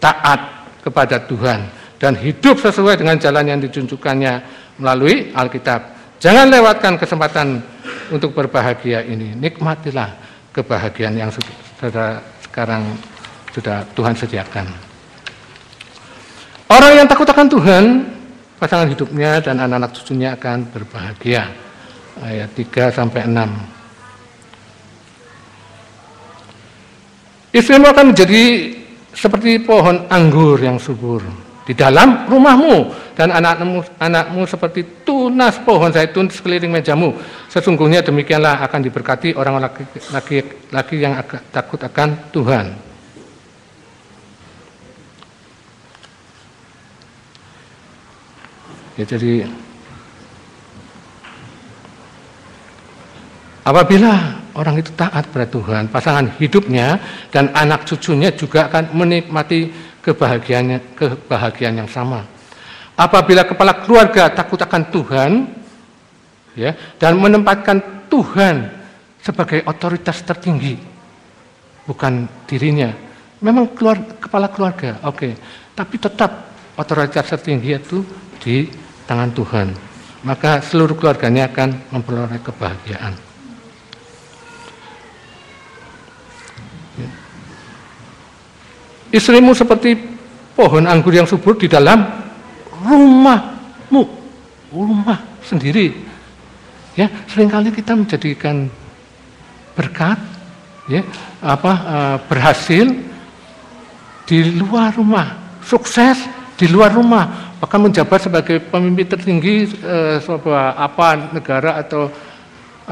[0.00, 1.68] taat kepada Tuhan
[2.00, 4.32] dan hidup sesuai dengan jalan yang ditunjukkannya
[4.80, 5.84] melalui Alkitab.
[6.16, 7.60] Jangan lewatkan kesempatan
[8.08, 9.36] untuk berbahagia ini.
[9.36, 10.08] Nikmatilah
[10.56, 12.96] kebahagiaan yang saudara sekarang
[13.52, 14.66] sudah Tuhan sediakan.
[16.72, 18.13] Orang yang takut akan Tuhan,
[18.58, 21.48] pasangan hidupnya dan anak-anak cucunya akan berbahagia.
[22.22, 23.34] Ayat 3 sampai 6.
[27.54, 28.74] Istrimu akan menjadi
[29.14, 31.22] seperti pohon anggur yang subur
[31.64, 37.14] di dalam rumahmu dan anakmu anakmu seperti tunas pohon zaitun sekeliling mejamu.
[37.48, 39.62] Sesungguhnya demikianlah akan diberkati orang
[40.10, 41.14] laki-laki yang
[41.54, 42.93] takut akan Tuhan.
[48.94, 49.50] Ya, jadi
[53.66, 57.02] apabila orang itu taat pada Tuhan, pasangan hidupnya
[57.34, 62.22] dan anak cucunya juga akan menikmati kebahagiaan kebahagiaan yang sama.
[62.94, 65.30] Apabila kepala keluarga takut akan Tuhan,
[66.54, 68.70] ya, dan menempatkan Tuhan
[69.18, 70.78] sebagai otoritas tertinggi,
[71.82, 72.94] bukan dirinya.
[73.42, 75.32] Memang keluar, kepala keluarga, oke, okay.
[75.74, 76.30] tapi tetap
[76.78, 78.06] otoritas tertinggi itu
[78.38, 79.68] di tangan Tuhan.
[80.24, 83.12] Maka seluruh keluarganya akan memperoleh kebahagiaan.
[86.96, 87.08] Ya.
[89.12, 90.00] Istrimu seperti
[90.56, 92.08] pohon anggur yang subur di dalam
[92.84, 94.02] rumahmu,
[94.72, 95.92] rumah sendiri.
[96.94, 98.70] Ya, sering kali kita menjadikan
[99.74, 100.16] berkat,
[100.86, 101.02] ya,
[101.42, 102.86] apa uh, berhasil
[104.24, 106.16] di luar rumah, sukses
[106.54, 112.12] di luar rumah, bahkan menjabat sebagai pemimpin tertinggi uh, sebuah apa negara atau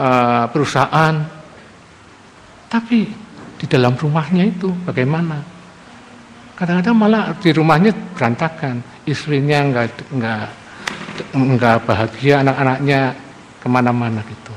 [0.01, 1.21] uh, perusahaan.
[2.73, 3.05] Tapi
[3.61, 5.45] di dalam rumahnya itu bagaimana?
[6.57, 10.45] Kadang-kadang malah di rumahnya berantakan, istrinya nggak nggak
[11.37, 13.13] nggak bahagia, anak-anaknya
[13.61, 14.55] ke mana-mana gitu.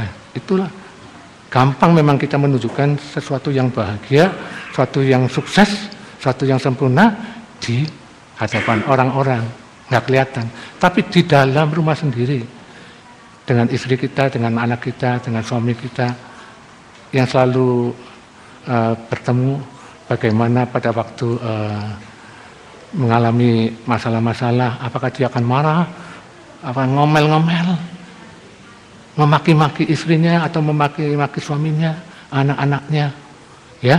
[0.00, 0.70] Nah, itulah
[1.52, 4.32] gampang memang kita menunjukkan sesuatu yang bahagia,
[4.72, 7.86] sesuatu yang sukses, sesuatu yang sempurna di
[8.42, 9.42] hadapan orang-orang,
[9.86, 10.46] nggak kelihatan.
[10.82, 12.42] Tapi di dalam rumah sendiri,
[13.46, 16.10] dengan istri kita, dengan anak kita, dengan suami kita,
[17.14, 17.94] yang selalu
[18.66, 19.62] uh, bertemu,
[20.10, 21.90] bagaimana pada waktu uh,
[22.98, 25.86] mengalami masalah-masalah, apakah dia akan marah,
[26.62, 27.68] apa ngomel-ngomel,
[29.14, 31.94] memaki-maki istrinya atau memaki-maki suaminya,
[32.32, 33.06] anak-anaknya,
[33.84, 33.98] ya.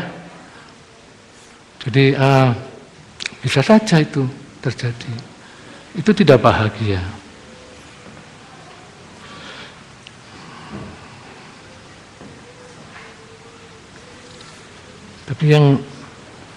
[1.84, 2.73] Jadi uh,
[3.44, 4.24] bisa saja itu
[4.64, 5.12] terjadi.
[6.00, 7.04] Itu tidak bahagia.
[15.28, 15.76] Tapi yang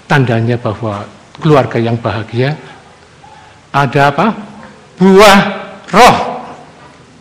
[0.06, 1.02] tandanya bahwa
[1.42, 2.54] keluarga yang bahagia
[3.74, 4.26] ada apa?
[4.96, 5.40] Buah
[5.90, 6.16] roh.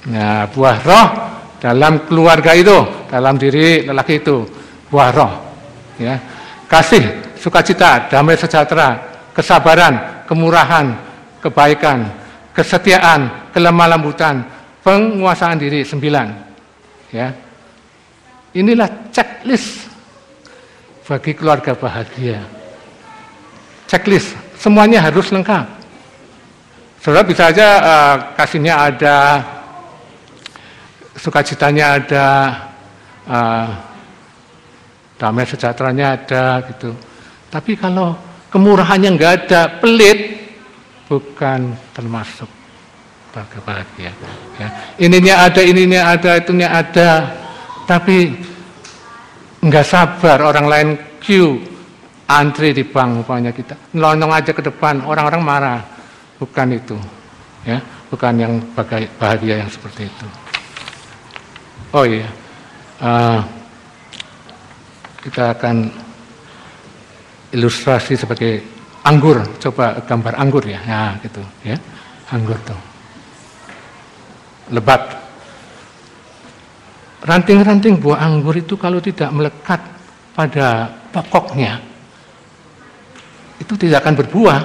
[0.05, 1.07] Nah, buah roh
[1.57, 2.77] dalam keluarga itu,
[3.09, 4.45] dalam diri lelaki itu,
[4.93, 5.31] buah roh.
[5.97, 6.21] Ya.
[6.69, 10.95] Kasih, sukacita, damai sejahtera, kesabaran, kemurahan,
[11.43, 12.07] kebaikan,
[12.55, 14.47] kesetiaan, kelemah lembutan,
[14.79, 16.27] penguasaan diri sembilan.
[17.11, 17.35] Ya.
[18.55, 19.91] Inilah checklist
[21.03, 22.39] bagi keluarga bahagia.
[23.91, 25.67] Checklist, semuanya harus lengkap.
[27.03, 29.17] Saudara bisa aja uh, kasihnya ada
[31.13, 32.25] sukacitanya ada,
[33.29, 33.67] uh,
[35.21, 36.97] damai sejahteranya ada gitu.
[37.53, 38.17] Tapi kalau
[38.55, 40.47] kemurahannya nggak ada, pelit,
[41.11, 42.47] bukan termasuk
[43.67, 44.15] bahagia.
[44.55, 44.95] Ya.
[44.95, 47.35] Ininya ada, ininya ada, itunya ada,
[47.83, 48.31] tapi
[49.59, 50.89] nggak sabar orang lain
[51.19, 51.59] queue
[52.31, 53.75] antri di bank umpamanya kita.
[53.91, 55.81] Nelonong aja ke depan orang-orang marah.
[56.39, 56.95] Bukan itu
[57.67, 57.83] ya.
[58.07, 58.53] Bukan yang
[59.19, 60.27] bahagia yang seperti itu.
[61.91, 62.27] Oh iya,
[63.03, 63.39] uh,
[65.23, 66.04] kita akan
[67.55, 68.59] ilustrasi sebagai
[69.07, 69.41] anggur.
[69.57, 71.79] Coba gambar anggur ya, nah gitu ya,
[72.29, 72.77] anggur tuh
[74.75, 75.23] lebat.
[77.25, 79.81] Ranting-ranting buah anggur itu kalau tidak melekat
[80.35, 81.81] pada pokoknya,
[83.57, 84.59] itu tidak akan berbuah.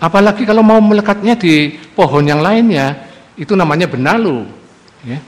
[0.00, 4.48] Apalagi kalau mau melekatnya di pohon yang lainnya, itu namanya benalu.
[5.04, 5.20] Ya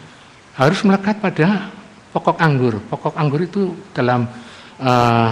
[0.56, 1.72] harus melekat pada
[2.12, 2.80] pokok anggur.
[2.88, 4.28] Pokok anggur itu dalam
[4.80, 5.30] uh,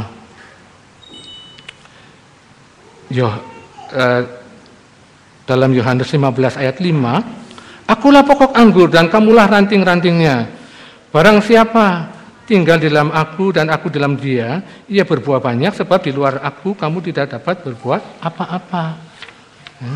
[3.10, 3.28] yo,
[3.92, 4.22] uh,
[5.44, 7.40] dalam Yohanes 15 ayat 5,
[7.90, 10.46] Akulah pokok anggur dan kamulah ranting-rantingnya.
[11.10, 12.06] Barang siapa
[12.46, 16.78] tinggal di dalam aku dan aku dalam dia, ia berbuah banyak sebab di luar aku
[16.78, 18.94] kamu tidak dapat berbuat apa-apa.
[19.82, 19.94] Ya.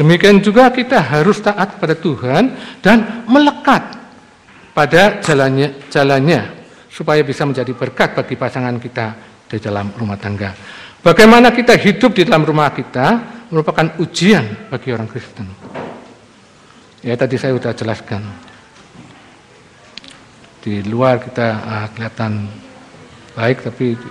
[0.00, 4.00] Demikian juga kita harus taat pada Tuhan dan melekat
[4.72, 6.40] pada jalannya, jalannya
[6.88, 9.12] supaya bisa menjadi berkat bagi pasangan kita
[9.44, 10.56] di dalam rumah tangga.
[11.00, 15.48] Bagaimana kita hidup di dalam rumah kita merupakan ujian bagi orang Kristen.
[17.00, 18.20] Ya tadi saya sudah jelaskan.
[20.60, 22.52] Di luar kita uh, kelihatan
[23.32, 24.10] baik tapi di,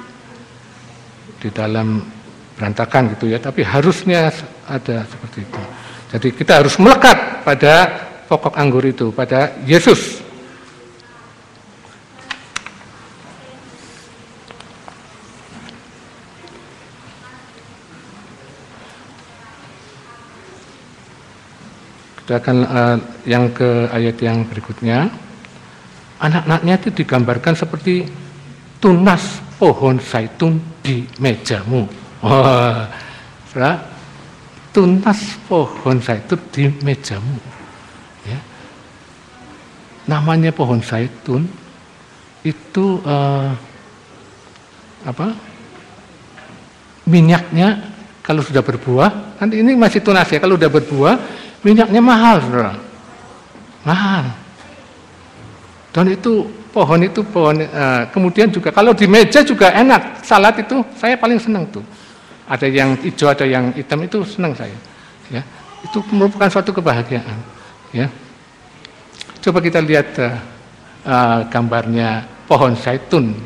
[1.46, 2.02] di dalam
[2.58, 4.34] berantakan gitu ya, tapi harusnya
[4.66, 5.62] ada seperti itu.
[6.10, 7.74] Jadi kita harus melekat pada
[8.26, 10.26] pokok anggur itu, pada Yesus.
[22.30, 25.10] Kita akan uh, yang ke ayat yang berikutnya.
[26.22, 28.06] Anak-anaknya itu digambarkan seperti
[28.78, 31.90] tunas pohon zaitun di mejamu.
[33.50, 33.82] Saudara,
[34.70, 37.42] tuntas pohon zaitun di mejamu.
[38.30, 38.38] Ya.
[40.06, 41.50] Namanya pohon zaitun
[42.46, 43.58] itu uh,
[45.02, 45.34] apa?
[47.10, 47.90] Minyaknya
[48.22, 50.38] kalau sudah berbuah, nanti ini masih tunas ya.
[50.38, 52.74] Kalau sudah berbuah, minyaknya mahal, saudara.
[53.84, 54.26] Mahal.
[55.90, 60.22] Dan itu pohon itu pohon uh, kemudian juga kalau di meja juga enak.
[60.22, 61.84] Salad itu saya paling senang tuh.
[62.50, 64.76] Ada yang hijau ada yang hitam itu senang saya.
[65.34, 65.42] Ya.
[65.86, 67.38] Itu merupakan suatu kebahagiaan
[67.96, 68.10] ya.
[69.40, 70.36] Coba kita lihat uh,
[71.08, 73.34] uh, gambarnya pohon zaitun.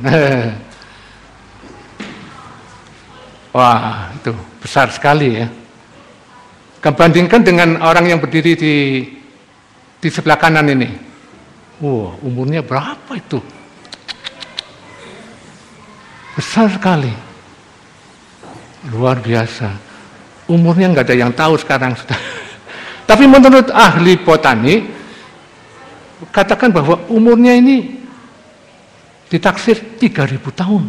[3.53, 4.33] Wah itu
[4.65, 5.45] besar sekali ya
[6.83, 8.75] Kebandingkan dengan orang yang berdiri di
[10.03, 11.13] di sebelah kanan ini
[11.83, 13.43] Wah, umurnya berapa itu?
[16.31, 17.11] Besar sekali.
[18.87, 19.67] Luar biasa.
[20.47, 22.15] Umurnya nggak ada yang tahu sekarang sudah.
[23.09, 24.87] Tapi menurut ahli botani,
[26.31, 27.99] katakan bahwa umurnya ini
[29.27, 30.83] ditaksir 3000 tahun.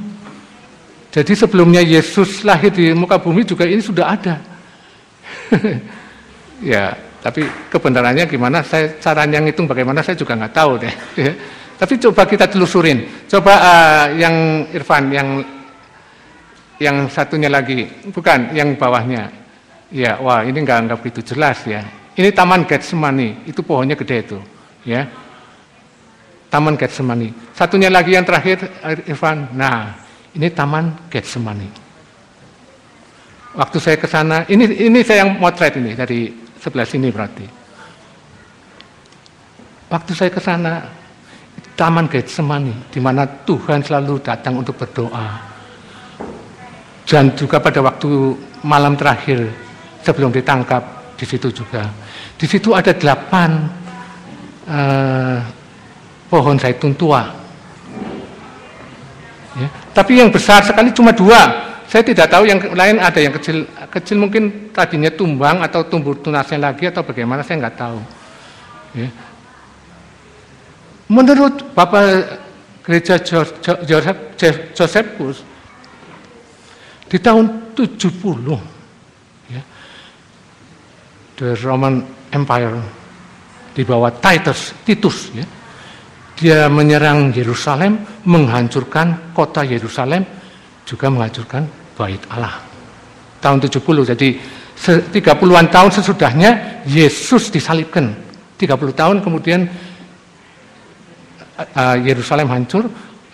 [1.11, 4.54] Jadi sebelumnya Yesus lahir di muka bumi juga ini sudah ada.
[6.75, 10.95] ya, tapi kebenarannya gimana, saya caranya ngitung bagaimana saya juga nggak tahu deh.
[11.25, 11.33] Ya.
[11.75, 13.27] Tapi coba kita telusurin.
[13.27, 15.43] Coba uh, yang Irfan, yang
[16.79, 19.31] yang satunya lagi, bukan yang bawahnya.
[19.91, 21.83] Ya, wah ini nggak nggak begitu jelas ya.
[22.15, 24.39] Ini Taman Getsemani, itu pohonnya gede itu,
[24.87, 25.11] ya.
[26.47, 27.35] Taman Getsemani.
[27.51, 28.63] Satunya lagi yang terakhir
[29.11, 29.51] Irfan.
[29.59, 29.99] Nah,
[30.39, 31.84] ini Taman Getsemani.
[33.55, 36.27] Waktu saya ke sana, ini ini saya yang motret ini dari
[36.59, 37.47] sebelah sini berarti.
[39.95, 40.83] Waktu saya ke sana,
[41.79, 45.55] Taman Getsemani, di mana Tuhan selalu datang untuk berdoa.
[47.07, 48.35] Dan juga pada waktu
[48.67, 49.47] malam terakhir
[50.03, 51.87] sebelum ditangkap di situ juga.
[52.35, 53.71] Di situ ada delapan
[54.67, 55.39] uh,
[56.27, 57.23] pohon zaitun tua.
[59.55, 59.69] Ya.
[59.95, 61.39] Tapi yang besar sekali cuma dua,
[61.85, 66.73] saya tidak tahu yang lain ada yang kecil, kecil mungkin tadinya tumbang atau tumbuh tunasnya
[66.73, 67.99] lagi atau bagaimana saya nggak tahu.
[68.95, 69.09] Ya.
[71.13, 72.41] Menurut Bapak
[72.85, 74.37] Gereja Joseph,
[74.73, 75.45] Josephus
[77.09, 79.63] di tahun 70 ya,
[81.37, 82.01] the Roman
[82.33, 82.81] Empire
[83.75, 85.47] di bawah Titus, Titus ya,
[86.35, 90.27] dia menyerang Yerusalem, menghancurkan kota Yerusalem,
[90.85, 91.65] juga menghancurkan
[91.97, 92.61] bait Allah.
[93.41, 94.29] Tahun 70, jadi
[94.77, 98.13] 30-an tahun sesudahnya Yesus disalibkan.
[98.57, 99.69] 30 tahun kemudian
[101.59, 102.89] uh, Yerusalem hancur,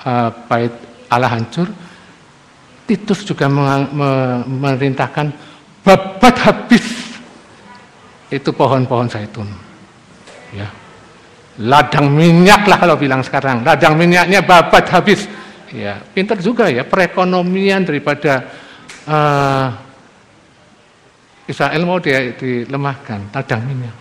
[0.06, 0.72] uh, bait
[1.10, 1.70] Allah hancur.
[2.90, 5.30] Titus juga memerintahkan
[5.86, 6.82] babat habis
[8.34, 9.46] itu pohon-pohon zaitun.
[10.50, 10.66] Ya.
[11.62, 13.62] Ladang minyak lah kalau bilang sekarang.
[13.62, 15.29] Ladang minyaknya babat habis
[15.70, 18.46] ya pintar juga ya perekonomian daripada
[19.06, 19.68] uh,
[21.50, 23.96] Israel mau dia dilemahkan ladang minyak.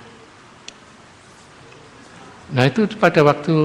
[2.53, 3.57] Nah itu pada waktu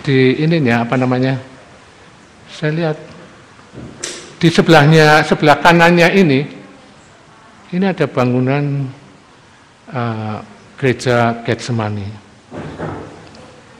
[0.00, 1.36] di ininya apa namanya
[2.48, 2.96] saya lihat
[4.40, 6.40] di sebelahnya sebelah kanannya ini
[7.76, 8.88] ini ada bangunan
[9.92, 10.40] uh,
[10.80, 12.08] gereja Getsemani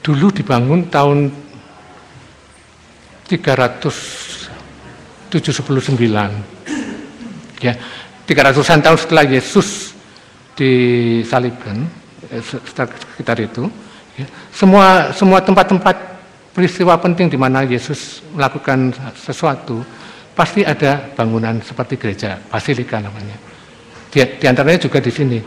[0.01, 1.29] dulu dibangun tahun
[3.29, 5.29] 379
[7.61, 7.77] ya
[8.27, 9.93] 300-an tahun setelah Yesus
[10.57, 11.85] disalibkan
[12.33, 13.71] eh, sekitar itu
[14.17, 15.97] ya, semua semua tempat-tempat
[16.51, 19.85] peristiwa penting di mana Yesus melakukan sesuatu
[20.35, 23.37] pasti ada bangunan seperti gereja basilika namanya.
[24.11, 25.39] Di, di antaranya juga di sini.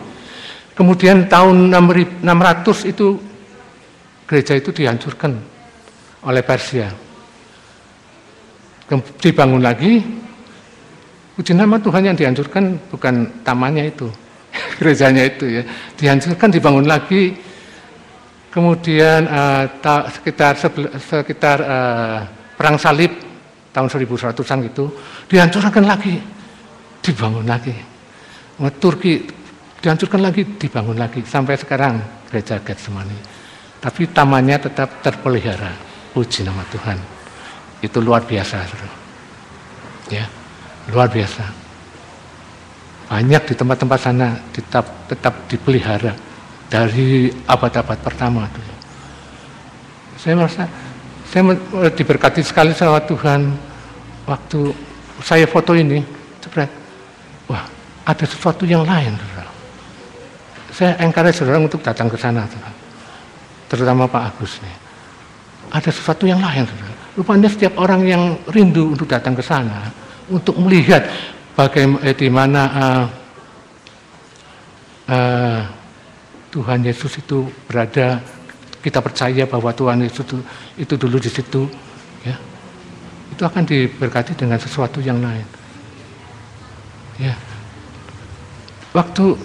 [0.73, 3.32] Kemudian tahun 600 itu
[4.27, 5.35] gereja itu dihancurkan
[6.23, 6.87] oleh Persia.
[9.19, 9.99] Dibangun lagi,
[11.33, 14.07] puji nama Tuhan yang dihancurkan bukan tamannya itu,
[14.77, 15.63] gerejanya itu ya.
[15.97, 17.33] Dihancurkan, dibangun lagi,
[18.53, 20.53] kemudian uh, ta, sekitar
[20.99, 22.19] sekitar uh,
[22.53, 23.11] perang salib
[23.73, 24.93] tahun 1100-an gitu,
[25.25, 26.21] dihancurkan lagi,
[27.01, 27.73] dibangun lagi.
[28.77, 29.25] Turki
[29.81, 31.97] dihancurkan lagi, dibangun lagi sampai sekarang
[32.29, 33.32] gereja Getsemani
[33.83, 35.75] tapi tamannya tetap terpelihara.
[36.15, 36.95] Puji nama Tuhan.
[37.83, 38.63] Itu luar biasa.
[40.07, 40.23] Ya,
[40.87, 41.43] luar biasa.
[43.11, 46.15] Banyak di tempat-tempat sana tetap tetap dipelihara
[46.71, 48.73] dari abad-abad pertama dulu.
[50.15, 50.63] Saya merasa
[51.33, 51.57] Saya
[51.97, 53.57] diberkati sekali sama Tuhan
[54.29, 54.69] waktu
[55.25, 55.97] saya foto ini,
[56.37, 56.69] cepet.
[57.49, 57.65] Wah,
[58.05, 59.17] ada sesuatu yang lain.
[60.69, 62.72] Saya encourage saudara untuk datang ke sana, saudara.
[63.73, 64.77] Terutama Pak Agus nih.
[65.73, 66.93] Ada sesuatu yang lain, saudara.
[67.17, 69.89] Rupanya setiap orang yang rindu untuk datang ke sana,
[70.29, 71.09] untuk melihat
[71.57, 73.05] bagaimana eh, di mana uh,
[75.09, 75.61] uh,
[76.53, 78.21] Tuhan Yesus itu berada,
[78.85, 80.37] kita percaya bahwa Tuhan Yesus itu,
[80.77, 81.65] itu dulu di situ,
[82.21, 82.37] ya,
[83.33, 85.45] itu akan diberkati dengan sesuatu yang lain.
[87.17, 87.33] Ya,
[88.93, 89.37] waktu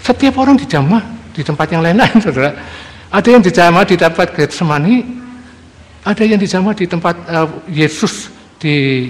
[0.00, 1.00] setiap orang dijamah
[1.32, 2.52] di tempat yang lain-lain, saudara.
[3.12, 5.04] Ada yang dijamah di tempat Getsemani,
[6.00, 9.08] ada yang dijamah di tempat uh, Yesus di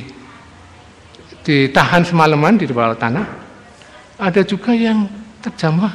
[1.46, 3.22] ditahan semalaman di bawah tanah.
[4.18, 5.06] Ada juga yang
[5.38, 5.94] terjamah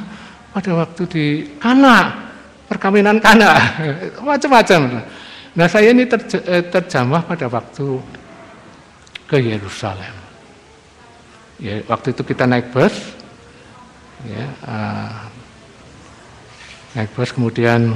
[0.56, 1.24] pada waktu di
[1.60, 2.32] Kana,
[2.64, 3.60] perkawinan Kana,
[4.24, 5.04] macam-macam.
[5.52, 8.00] Nah saya ini terj eh, terjamah pada waktu
[9.28, 10.16] ke Yerusalem.
[11.60, 12.94] Ya, waktu itu kita naik bus,
[14.24, 15.26] ya, uh,
[16.96, 17.92] naik bus kemudian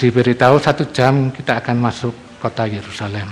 [0.00, 3.28] diberitahu satu jam kita akan masuk kota Yerusalem.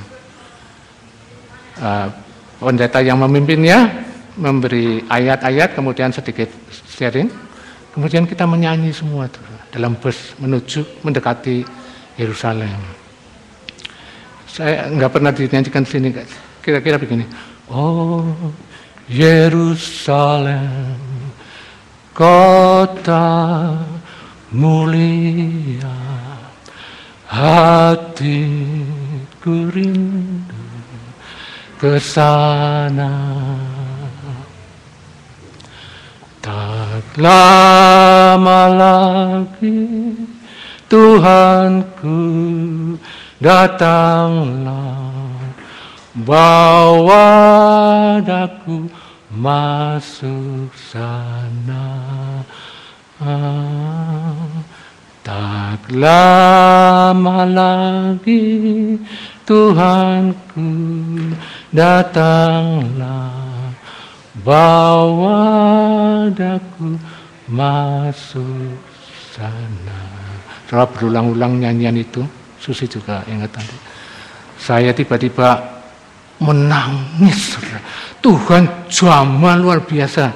[1.81, 2.12] Uh,
[2.61, 3.89] pendeta yang memimpinnya
[4.37, 6.53] memberi ayat-ayat kemudian sedikit
[6.93, 7.33] sharing.
[7.91, 9.43] Kemudian kita menyanyi semua tuh,
[9.74, 11.66] dalam bus menuju mendekati
[12.14, 12.78] Yerusalem.
[14.47, 16.14] Saya nggak pernah dinyanyikan sini
[16.62, 17.26] kira-kira begini.
[17.66, 18.31] Oh
[19.11, 20.95] Yerusalem
[22.21, 23.81] kota
[24.53, 25.97] mulia
[27.25, 28.35] hatiku
[29.73, 30.66] rindu
[31.81, 33.09] ke sana.
[36.45, 39.81] Tak lama lagi
[40.93, 42.21] Tuhanku
[43.41, 45.01] datanglah
[46.12, 47.29] bawa
[48.21, 48.85] daku
[49.31, 51.87] masuk sana.
[55.20, 58.97] tak lama lagi
[59.45, 60.70] Tuhanku
[61.70, 63.31] datanglah
[64.41, 65.39] bawa
[66.33, 66.97] daku
[67.51, 68.78] masuk
[69.35, 70.01] sana.
[70.64, 72.22] Setelah berulang-ulang nyanyian itu,
[72.57, 73.76] Susi juga ingat tadi.
[74.61, 75.59] Saya tiba-tiba
[76.41, 77.59] menangis.
[78.21, 80.33] Tuhan jamah luar biasa.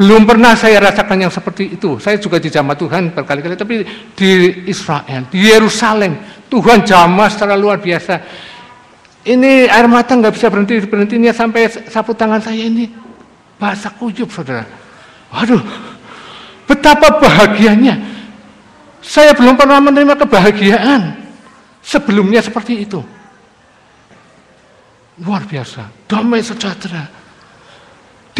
[0.00, 2.00] Belum pernah saya rasakan yang seperti itu.
[2.00, 3.84] Saya juga di jamah Tuhan berkali-kali, tapi
[4.16, 4.30] di
[4.64, 6.16] Israel, di Yerusalem,
[6.48, 8.16] Tuhan jamah secara luar biasa.
[9.28, 12.88] Ini air mata nggak bisa berhenti berhentinya sampai sapu tangan saya ini
[13.60, 14.64] bahasa kuyup saudara.
[15.28, 15.60] Waduh,
[16.64, 18.00] betapa bahagianya.
[19.04, 21.28] Saya belum pernah menerima kebahagiaan
[21.84, 23.04] sebelumnya seperti itu.
[25.20, 27.19] Luar biasa, damai sejahtera.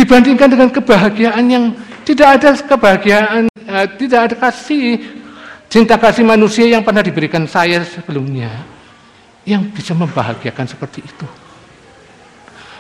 [0.00, 1.64] Dibandingkan dengan kebahagiaan yang
[2.08, 4.96] tidak ada kebahagiaan, eh, tidak ada kasih,
[5.68, 8.48] cinta kasih manusia yang pernah diberikan saya sebelumnya
[9.44, 11.28] yang bisa membahagiakan seperti itu.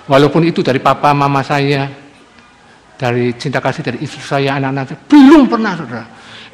[0.08, 1.92] Walaupun itu dari papa mama saya,
[2.96, 6.04] dari cinta kasih dari istri saya, anak-anak saya, belum pernah saudara.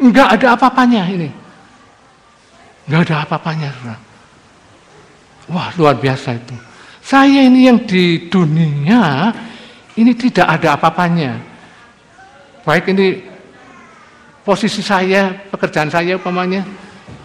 [0.02, 1.30] Enggak ada apa-apanya ini.
[2.90, 3.98] Enggak ada apa-apanya saudara.
[5.46, 6.56] Wah luar biasa itu.
[7.06, 9.30] Saya ini yang di dunia,
[9.96, 11.40] ini tidak ada apa-apanya.
[12.62, 13.24] Baik ini
[14.44, 16.62] posisi saya, pekerjaan saya umpamanya,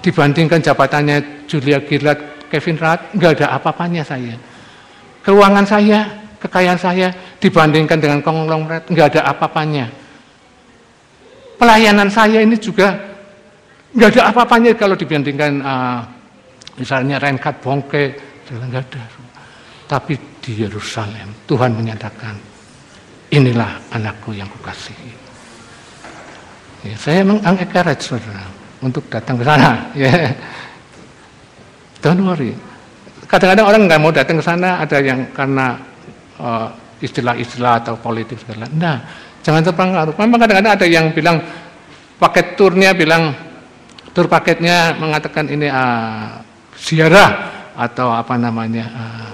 [0.02, 4.36] dibandingkan jabatannya Julia Gillard Kevin Rat, nggak ada apa-apanya saya.
[5.22, 6.00] Keuangan saya,
[6.42, 7.08] kekayaan saya
[7.38, 9.86] dibandingkan dengan konglomerat nggak ada apa-apanya.
[11.62, 12.98] Pelayanan saya ini juga
[13.94, 16.02] nggak ada apa-apanya kalau dibandingkan uh,
[16.82, 18.18] misalnya Reinhard Bongke,
[18.50, 19.04] nggak ada.
[19.86, 22.51] Tapi di Yerusalem Tuhan menyatakan
[23.32, 25.12] inilah anakku yang kukasihi.
[26.82, 28.46] Ya, saya mengencourage saudara
[28.84, 29.72] untuk datang ke sana.
[29.98, 30.36] Ya.
[32.02, 32.58] Don't worry.
[33.30, 35.78] Kadang-kadang orang nggak mau datang ke sana ada yang karena
[36.42, 36.68] uh,
[36.98, 38.66] istilah-istilah atau politik segala.
[38.74, 38.98] Nah,
[39.46, 40.18] jangan terpengaruh.
[40.18, 41.38] Memang kadang-kadang ada yang bilang
[42.18, 43.34] paket turnya bilang
[44.12, 46.42] tur paketnya mengatakan ini uh,
[47.78, 49.30] atau apa namanya uh,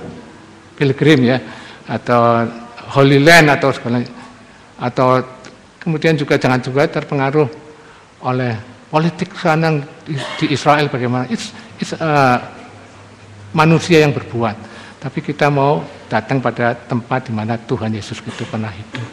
[0.76, 1.38] pilgrim ya
[1.88, 2.44] atau
[2.94, 4.04] Holy Land atau segala
[4.78, 5.24] atau
[5.82, 7.48] kemudian juga jangan juga terpengaruh
[8.24, 8.54] oleh
[8.88, 9.84] politik sana
[10.40, 11.28] di Israel bagaimana.
[11.28, 12.40] It's, it's uh,
[13.52, 14.56] manusia yang berbuat,
[15.00, 19.08] tapi kita mau datang pada tempat di mana Tuhan Yesus itu pernah hidup.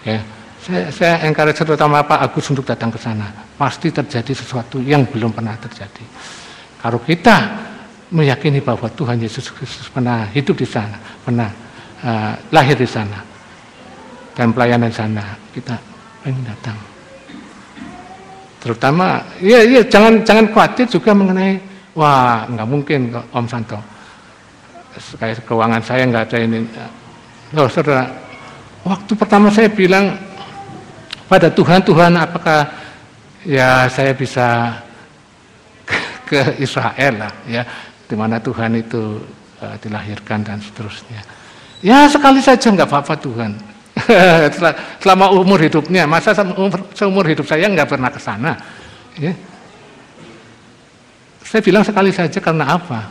[0.00, 0.24] Ya,
[0.64, 3.28] saya, saya encourage terutama Pak Agus untuk datang ke sana.
[3.56, 6.04] Pasti terjadi sesuatu yang belum pernah terjadi.
[6.80, 7.36] Kalau kita
[8.08, 11.52] meyakini bahwa Tuhan Yesus Kristus pernah hidup di sana, pernah
[12.04, 13.20] uh, lahir di sana,
[14.36, 15.76] dan pelayanan sana, kita
[16.24, 16.78] ingin datang.
[18.60, 21.56] Terutama, ya, ya jangan jangan khawatir juga mengenai,
[21.96, 23.78] wah nggak mungkin Om Santo,
[25.16, 26.58] kayak keuangan saya nggak ada ini.
[27.56, 28.04] Loh, saudara,
[28.84, 30.12] waktu pertama saya bilang
[31.24, 32.68] pada Tuhan, Tuhan apakah
[33.48, 34.76] ya saya bisa
[36.30, 37.62] ke Israel lah ya
[38.06, 39.18] di mana Tuhan itu
[39.58, 41.39] uh, dilahirkan dan seterusnya
[41.80, 43.52] ya sekali saja nggak apa-apa Tuhan.
[45.02, 46.32] Selama umur hidupnya masa
[46.94, 48.52] seumur hidup saya nggak pernah ke sana.
[49.18, 49.34] Ya.
[51.42, 53.10] saya bilang sekali saja karena apa?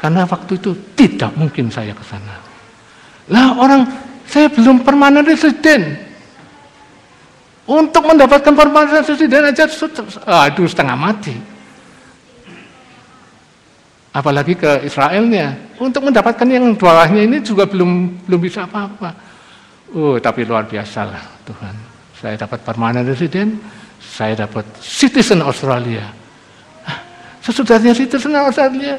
[0.00, 2.40] Karena waktu itu tidak mungkin saya ke sana.
[3.28, 3.84] Lah orang
[4.24, 6.00] saya belum permanen residen.
[7.68, 9.68] Untuk mendapatkan permanen residen aja
[10.24, 11.36] aduh setengah mati.
[14.16, 15.67] Apalagi ke Israelnya.
[15.78, 19.14] Untuk mendapatkan yang bawahnya ini juga belum belum bisa apa-apa.
[19.94, 21.74] Oh, tapi luar biasa lah Tuhan.
[22.18, 23.54] Saya dapat permanent resident,
[24.02, 26.02] saya dapat citizen Australia.
[26.82, 26.98] Ah,
[27.40, 28.98] sesudahnya citizen Australia,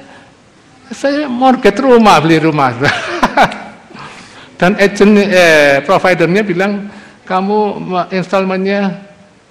[0.89, 2.71] saya mortgage rumah, beli rumah.
[4.59, 6.87] Dan agent eh, providernya bilang,
[7.27, 7.59] kamu
[8.15, 9.03] installmentnya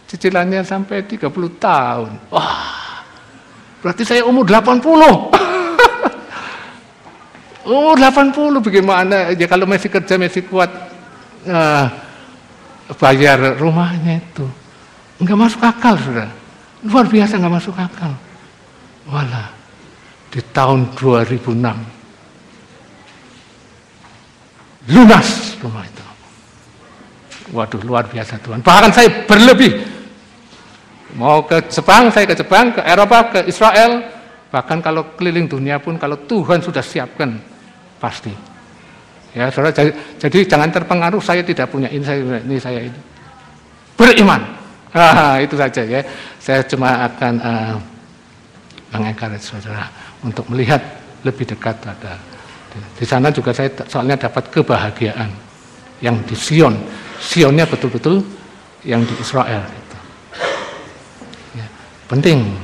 [0.08, 1.28] cicilannya sampai 30
[1.60, 2.10] tahun.
[2.32, 3.04] Wah,
[3.84, 4.80] berarti saya umur 80.
[7.68, 10.72] Oh 80 bagaimana ya kalau masih kerja masih kuat
[11.44, 11.84] uh,
[12.96, 14.48] bayar rumahnya itu.
[15.20, 16.32] Nggak masuk akal sudah.
[16.88, 18.08] Luar biasa nggak masuk akal.
[19.04, 19.52] Wala
[20.32, 21.60] di tahun 2006
[24.88, 25.28] lunas
[25.60, 26.04] rumah itu.
[27.52, 28.64] Waduh luar biasa Tuhan.
[28.64, 29.84] Bahkan saya berlebih.
[31.20, 34.08] Mau ke Jepang saya ke Jepang ke Eropa ke Israel.
[34.48, 37.57] Bahkan kalau keliling dunia pun kalau Tuhan sudah siapkan
[38.00, 38.32] pasti.
[39.36, 43.00] Ya, saudara, jadi, jadi jangan terpengaruh saya tidak punya ini saya ini saya ini.
[43.94, 44.42] Beriman.
[44.88, 46.00] Ah, itu saja ya.
[46.40, 47.76] Saya cuma akan uh,
[48.88, 49.84] mengencourage saudara
[50.24, 50.80] untuk melihat
[51.28, 52.16] lebih dekat pada
[52.98, 55.30] di sana juga saya soalnya dapat kebahagiaan
[56.04, 56.74] yang di Sion.
[57.18, 58.22] Sionnya betul-betul
[58.86, 59.98] yang di Israel itu.
[61.58, 61.66] Ya,
[62.06, 62.54] penting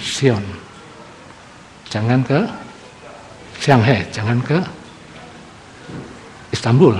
[0.00, 0.42] Sion.
[1.86, 2.40] Jangan ke
[3.62, 4.58] Shanghai, jangan ke
[6.50, 6.98] Istanbul.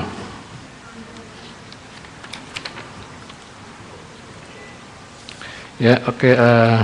[5.82, 6.22] Ya, oke.
[6.22, 6.78] Okay, uh, eh,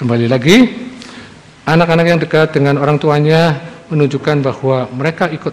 [0.00, 0.64] kembali lagi,
[1.68, 3.52] anak-anak yang dekat dengan orang tuanya
[3.92, 5.52] menunjukkan bahwa mereka ikut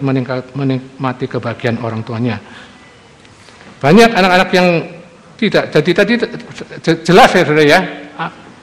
[0.55, 2.39] menikmati kebahagiaan orang tuanya.
[3.83, 4.67] Banyak anak-anak yang
[5.35, 5.67] tidak.
[5.67, 6.13] Jadi tadi
[7.03, 7.79] jelas ya, ya,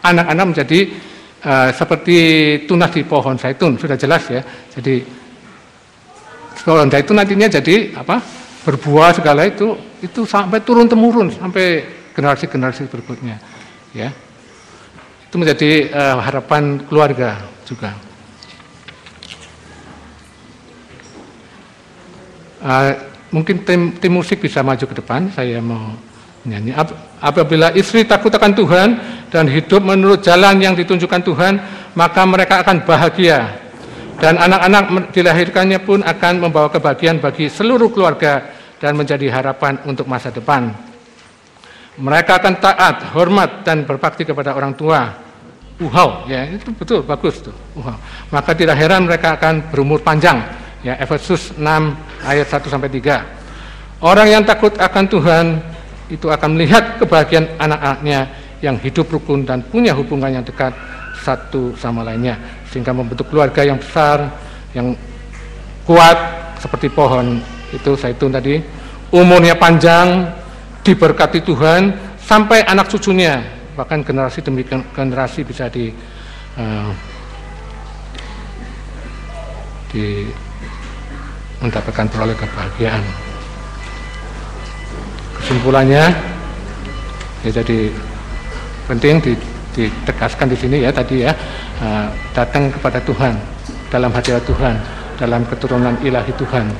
[0.00, 1.11] anak-anak menjadi
[1.42, 2.16] uh, seperti
[2.64, 4.42] tunas di pohon zaitun sudah jelas ya.
[4.78, 5.02] Jadi
[6.62, 8.42] pohon zaitun nantinya jadi apa?
[8.62, 11.82] berbuah segala itu itu sampai turun temurun sampai
[12.14, 13.42] generasi-generasi berikutnya
[13.90, 14.14] ya.
[15.26, 17.90] Itu menjadi uh, harapan keluarga juga.
[22.62, 22.94] Uh,
[23.34, 25.98] mungkin tim, tim musik bisa maju ke depan, saya mau
[26.46, 26.70] Nyanyi.
[27.22, 28.88] Apabila istri takut akan Tuhan
[29.30, 31.54] dan hidup menurut jalan yang ditunjukkan Tuhan,
[31.94, 33.62] maka mereka akan bahagia.
[34.18, 38.50] Dan anak-anak dilahirkannya pun akan membawa kebahagiaan bagi seluruh keluarga
[38.82, 40.74] dan menjadi harapan untuk masa depan.
[42.02, 45.14] Mereka akan taat, hormat, dan berbakti kepada orang tua.
[45.78, 47.54] Uhau, ya itu betul, bagus tuh.
[47.78, 47.94] Uhau.
[48.34, 50.42] Maka tidak heran mereka akan berumur panjang.
[50.82, 51.62] Ya, Efesus 6
[52.26, 53.22] ayat 1 sampai 3.
[54.02, 55.46] Orang yang takut akan Tuhan
[56.12, 58.28] itu akan melihat kebahagiaan anak-anaknya
[58.60, 60.76] yang hidup rukun dan punya hubungan yang dekat
[61.24, 62.36] satu sama lainnya
[62.68, 64.28] sehingga membentuk keluarga yang besar
[64.76, 64.92] yang
[65.88, 66.16] kuat
[66.60, 67.40] seperti pohon.
[67.72, 68.60] Itu saya itu tadi.
[69.12, 70.28] Umurnya panjang
[70.84, 73.40] diberkati Tuhan sampai anak cucunya.
[73.72, 75.88] Bahkan generasi demi generasi bisa di
[76.60, 76.92] uh,
[79.92, 80.28] di
[81.60, 83.31] mendapatkan peroleh kebahagiaan
[85.52, 86.16] kesimpulannya
[87.44, 87.92] ya jadi
[88.88, 89.36] penting
[89.76, 91.36] ditegaskan di sini ya tadi ya
[91.76, 93.36] uh, datang kepada Tuhan
[93.92, 94.80] dalam hadirat Tuhan
[95.20, 96.72] dalam keturunan ilahi Tuhan.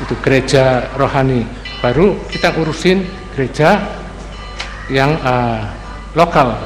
[0.00, 1.44] Itu gereja rohani.
[1.84, 3.04] Baru kita urusin
[3.36, 3.84] gereja
[4.88, 5.60] yang uh,
[6.16, 6.56] lokal.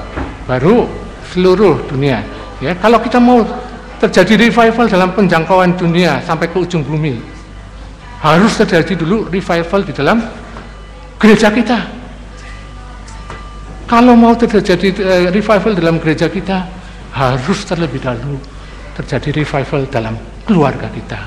[0.47, 0.87] Baru
[1.35, 2.23] seluruh dunia.
[2.63, 3.43] Ya kalau kita mau
[3.99, 7.19] terjadi revival dalam penjangkauan dunia sampai ke ujung bumi
[8.23, 10.46] harus terjadi dulu revival di dalam
[11.21, 11.79] gereja kita.
[13.87, 16.67] Kalau mau terjadi uh, revival dalam gereja kita,
[17.17, 18.37] harus terlebih dahulu
[18.97, 20.15] terjadi revival dalam
[20.45, 21.21] keluarga kita.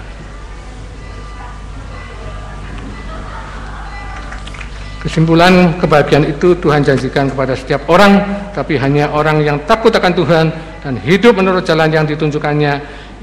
[4.99, 8.19] Kesimpulan kebahagiaan itu Tuhan janjikan kepada setiap orang,
[8.51, 10.45] tapi hanya orang yang takut akan Tuhan
[10.83, 12.73] dan hidup menurut jalan yang ditunjukkannya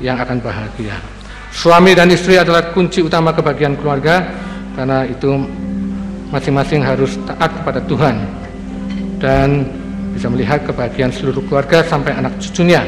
[0.01, 0.97] yang akan bahagia.
[1.53, 4.25] Suami dan istri adalah kunci utama kebahagiaan keluarga,
[4.73, 5.29] karena itu
[6.31, 8.17] masing-masing harus taat kepada Tuhan
[9.23, 9.67] dan
[10.17, 12.83] bisa melihat kebahagiaan seluruh keluarga sampai anak cucunya.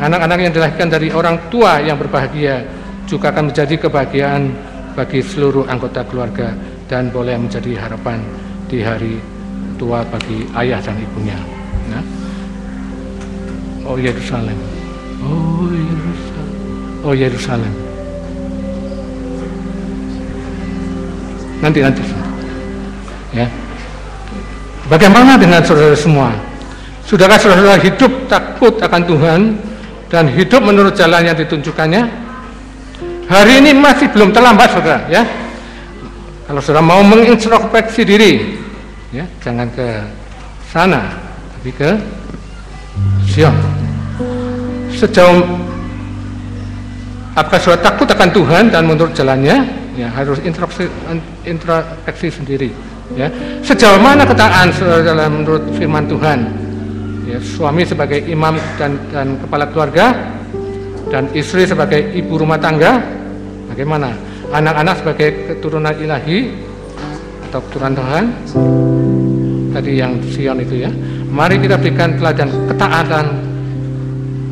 [0.00, 2.64] Anak-anak yang dilahirkan dari orang tua yang berbahagia
[3.04, 4.48] juga akan menjadi kebahagiaan
[4.96, 6.56] bagi seluruh anggota keluarga
[6.88, 8.22] dan boleh menjadi harapan
[8.70, 9.20] di hari
[9.76, 11.38] tua bagi ayah dan ibunya.
[11.90, 12.00] Ya.
[13.84, 14.58] Oh Yerusalem,
[15.26, 16.48] oh Yerusalem,
[17.02, 17.74] oh Yerusalem.
[21.60, 22.02] Nanti nanti,
[23.34, 23.46] ya.
[24.90, 26.34] Bagaimana dengan saudara semua?
[27.06, 29.40] Sudahkah saudara hidup takut akan Tuhan
[30.10, 32.02] dan hidup menurut jalan yang ditunjukkannya?
[33.30, 35.22] Hari ini masih belum terlambat, saudara, ya
[36.50, 38.58] kalau saudara mau mengintrospeksi diri,
[39.14, 40.02] ya jangan ke
[40.66, 41.14] sana,
[41.54, 41.94] tapi ke
[43.30, 43.54] Sion.
[44.90, 45.46] Sejauh
[47.38, 49.62] apakah saudara takut akan Tuhan dan menurut jalannya,
[49.94, 50.90] ya harus introspeksi,
[51.46, 52.74] introspeksi sendiri.
[53.18, 53.26] Ya,
[53.66, 56.38] sejauh mana ketaatan saudara menurut firman Tuhan?
[57.26, 60.14] Ya, suami sebagai imam dan, dan kepala keluarga
[61.10, 63.02] dan istri sebagai ibu rumah tangga,
[63.70, 64.30] bagaimana?
[64.50, 66.50] anak-anak sebagai keturunan ilahi
[67.50, 68.24] atau keturunan Tuhan
[69.70, 70.90] tadi yang Sion itu ya
[71.30, 73.26] mari kita berikan teladan ketaatan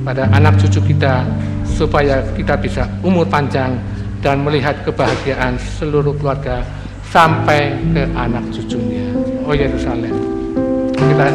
[0.07, 1.27] pada anak cucu kita
[1.67, 3.75] supaya kita bisa umur panjang
[4.23, 6.63] dan melihat kebahagiaan seluruh keluarga
[7.09, 9.09] sampai ke anak cucunya.
[9.49, 10.13] Oh Yerusalem.
[10.93, 11.29] Kita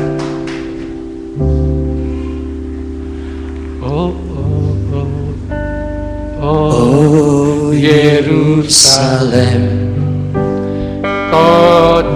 [3.81, 5.09] oh oh oh.
[6.43, 7.71] Oh, oh.
[7.73, 9.63] Yerusalem.
[11.33, 12.12] Kota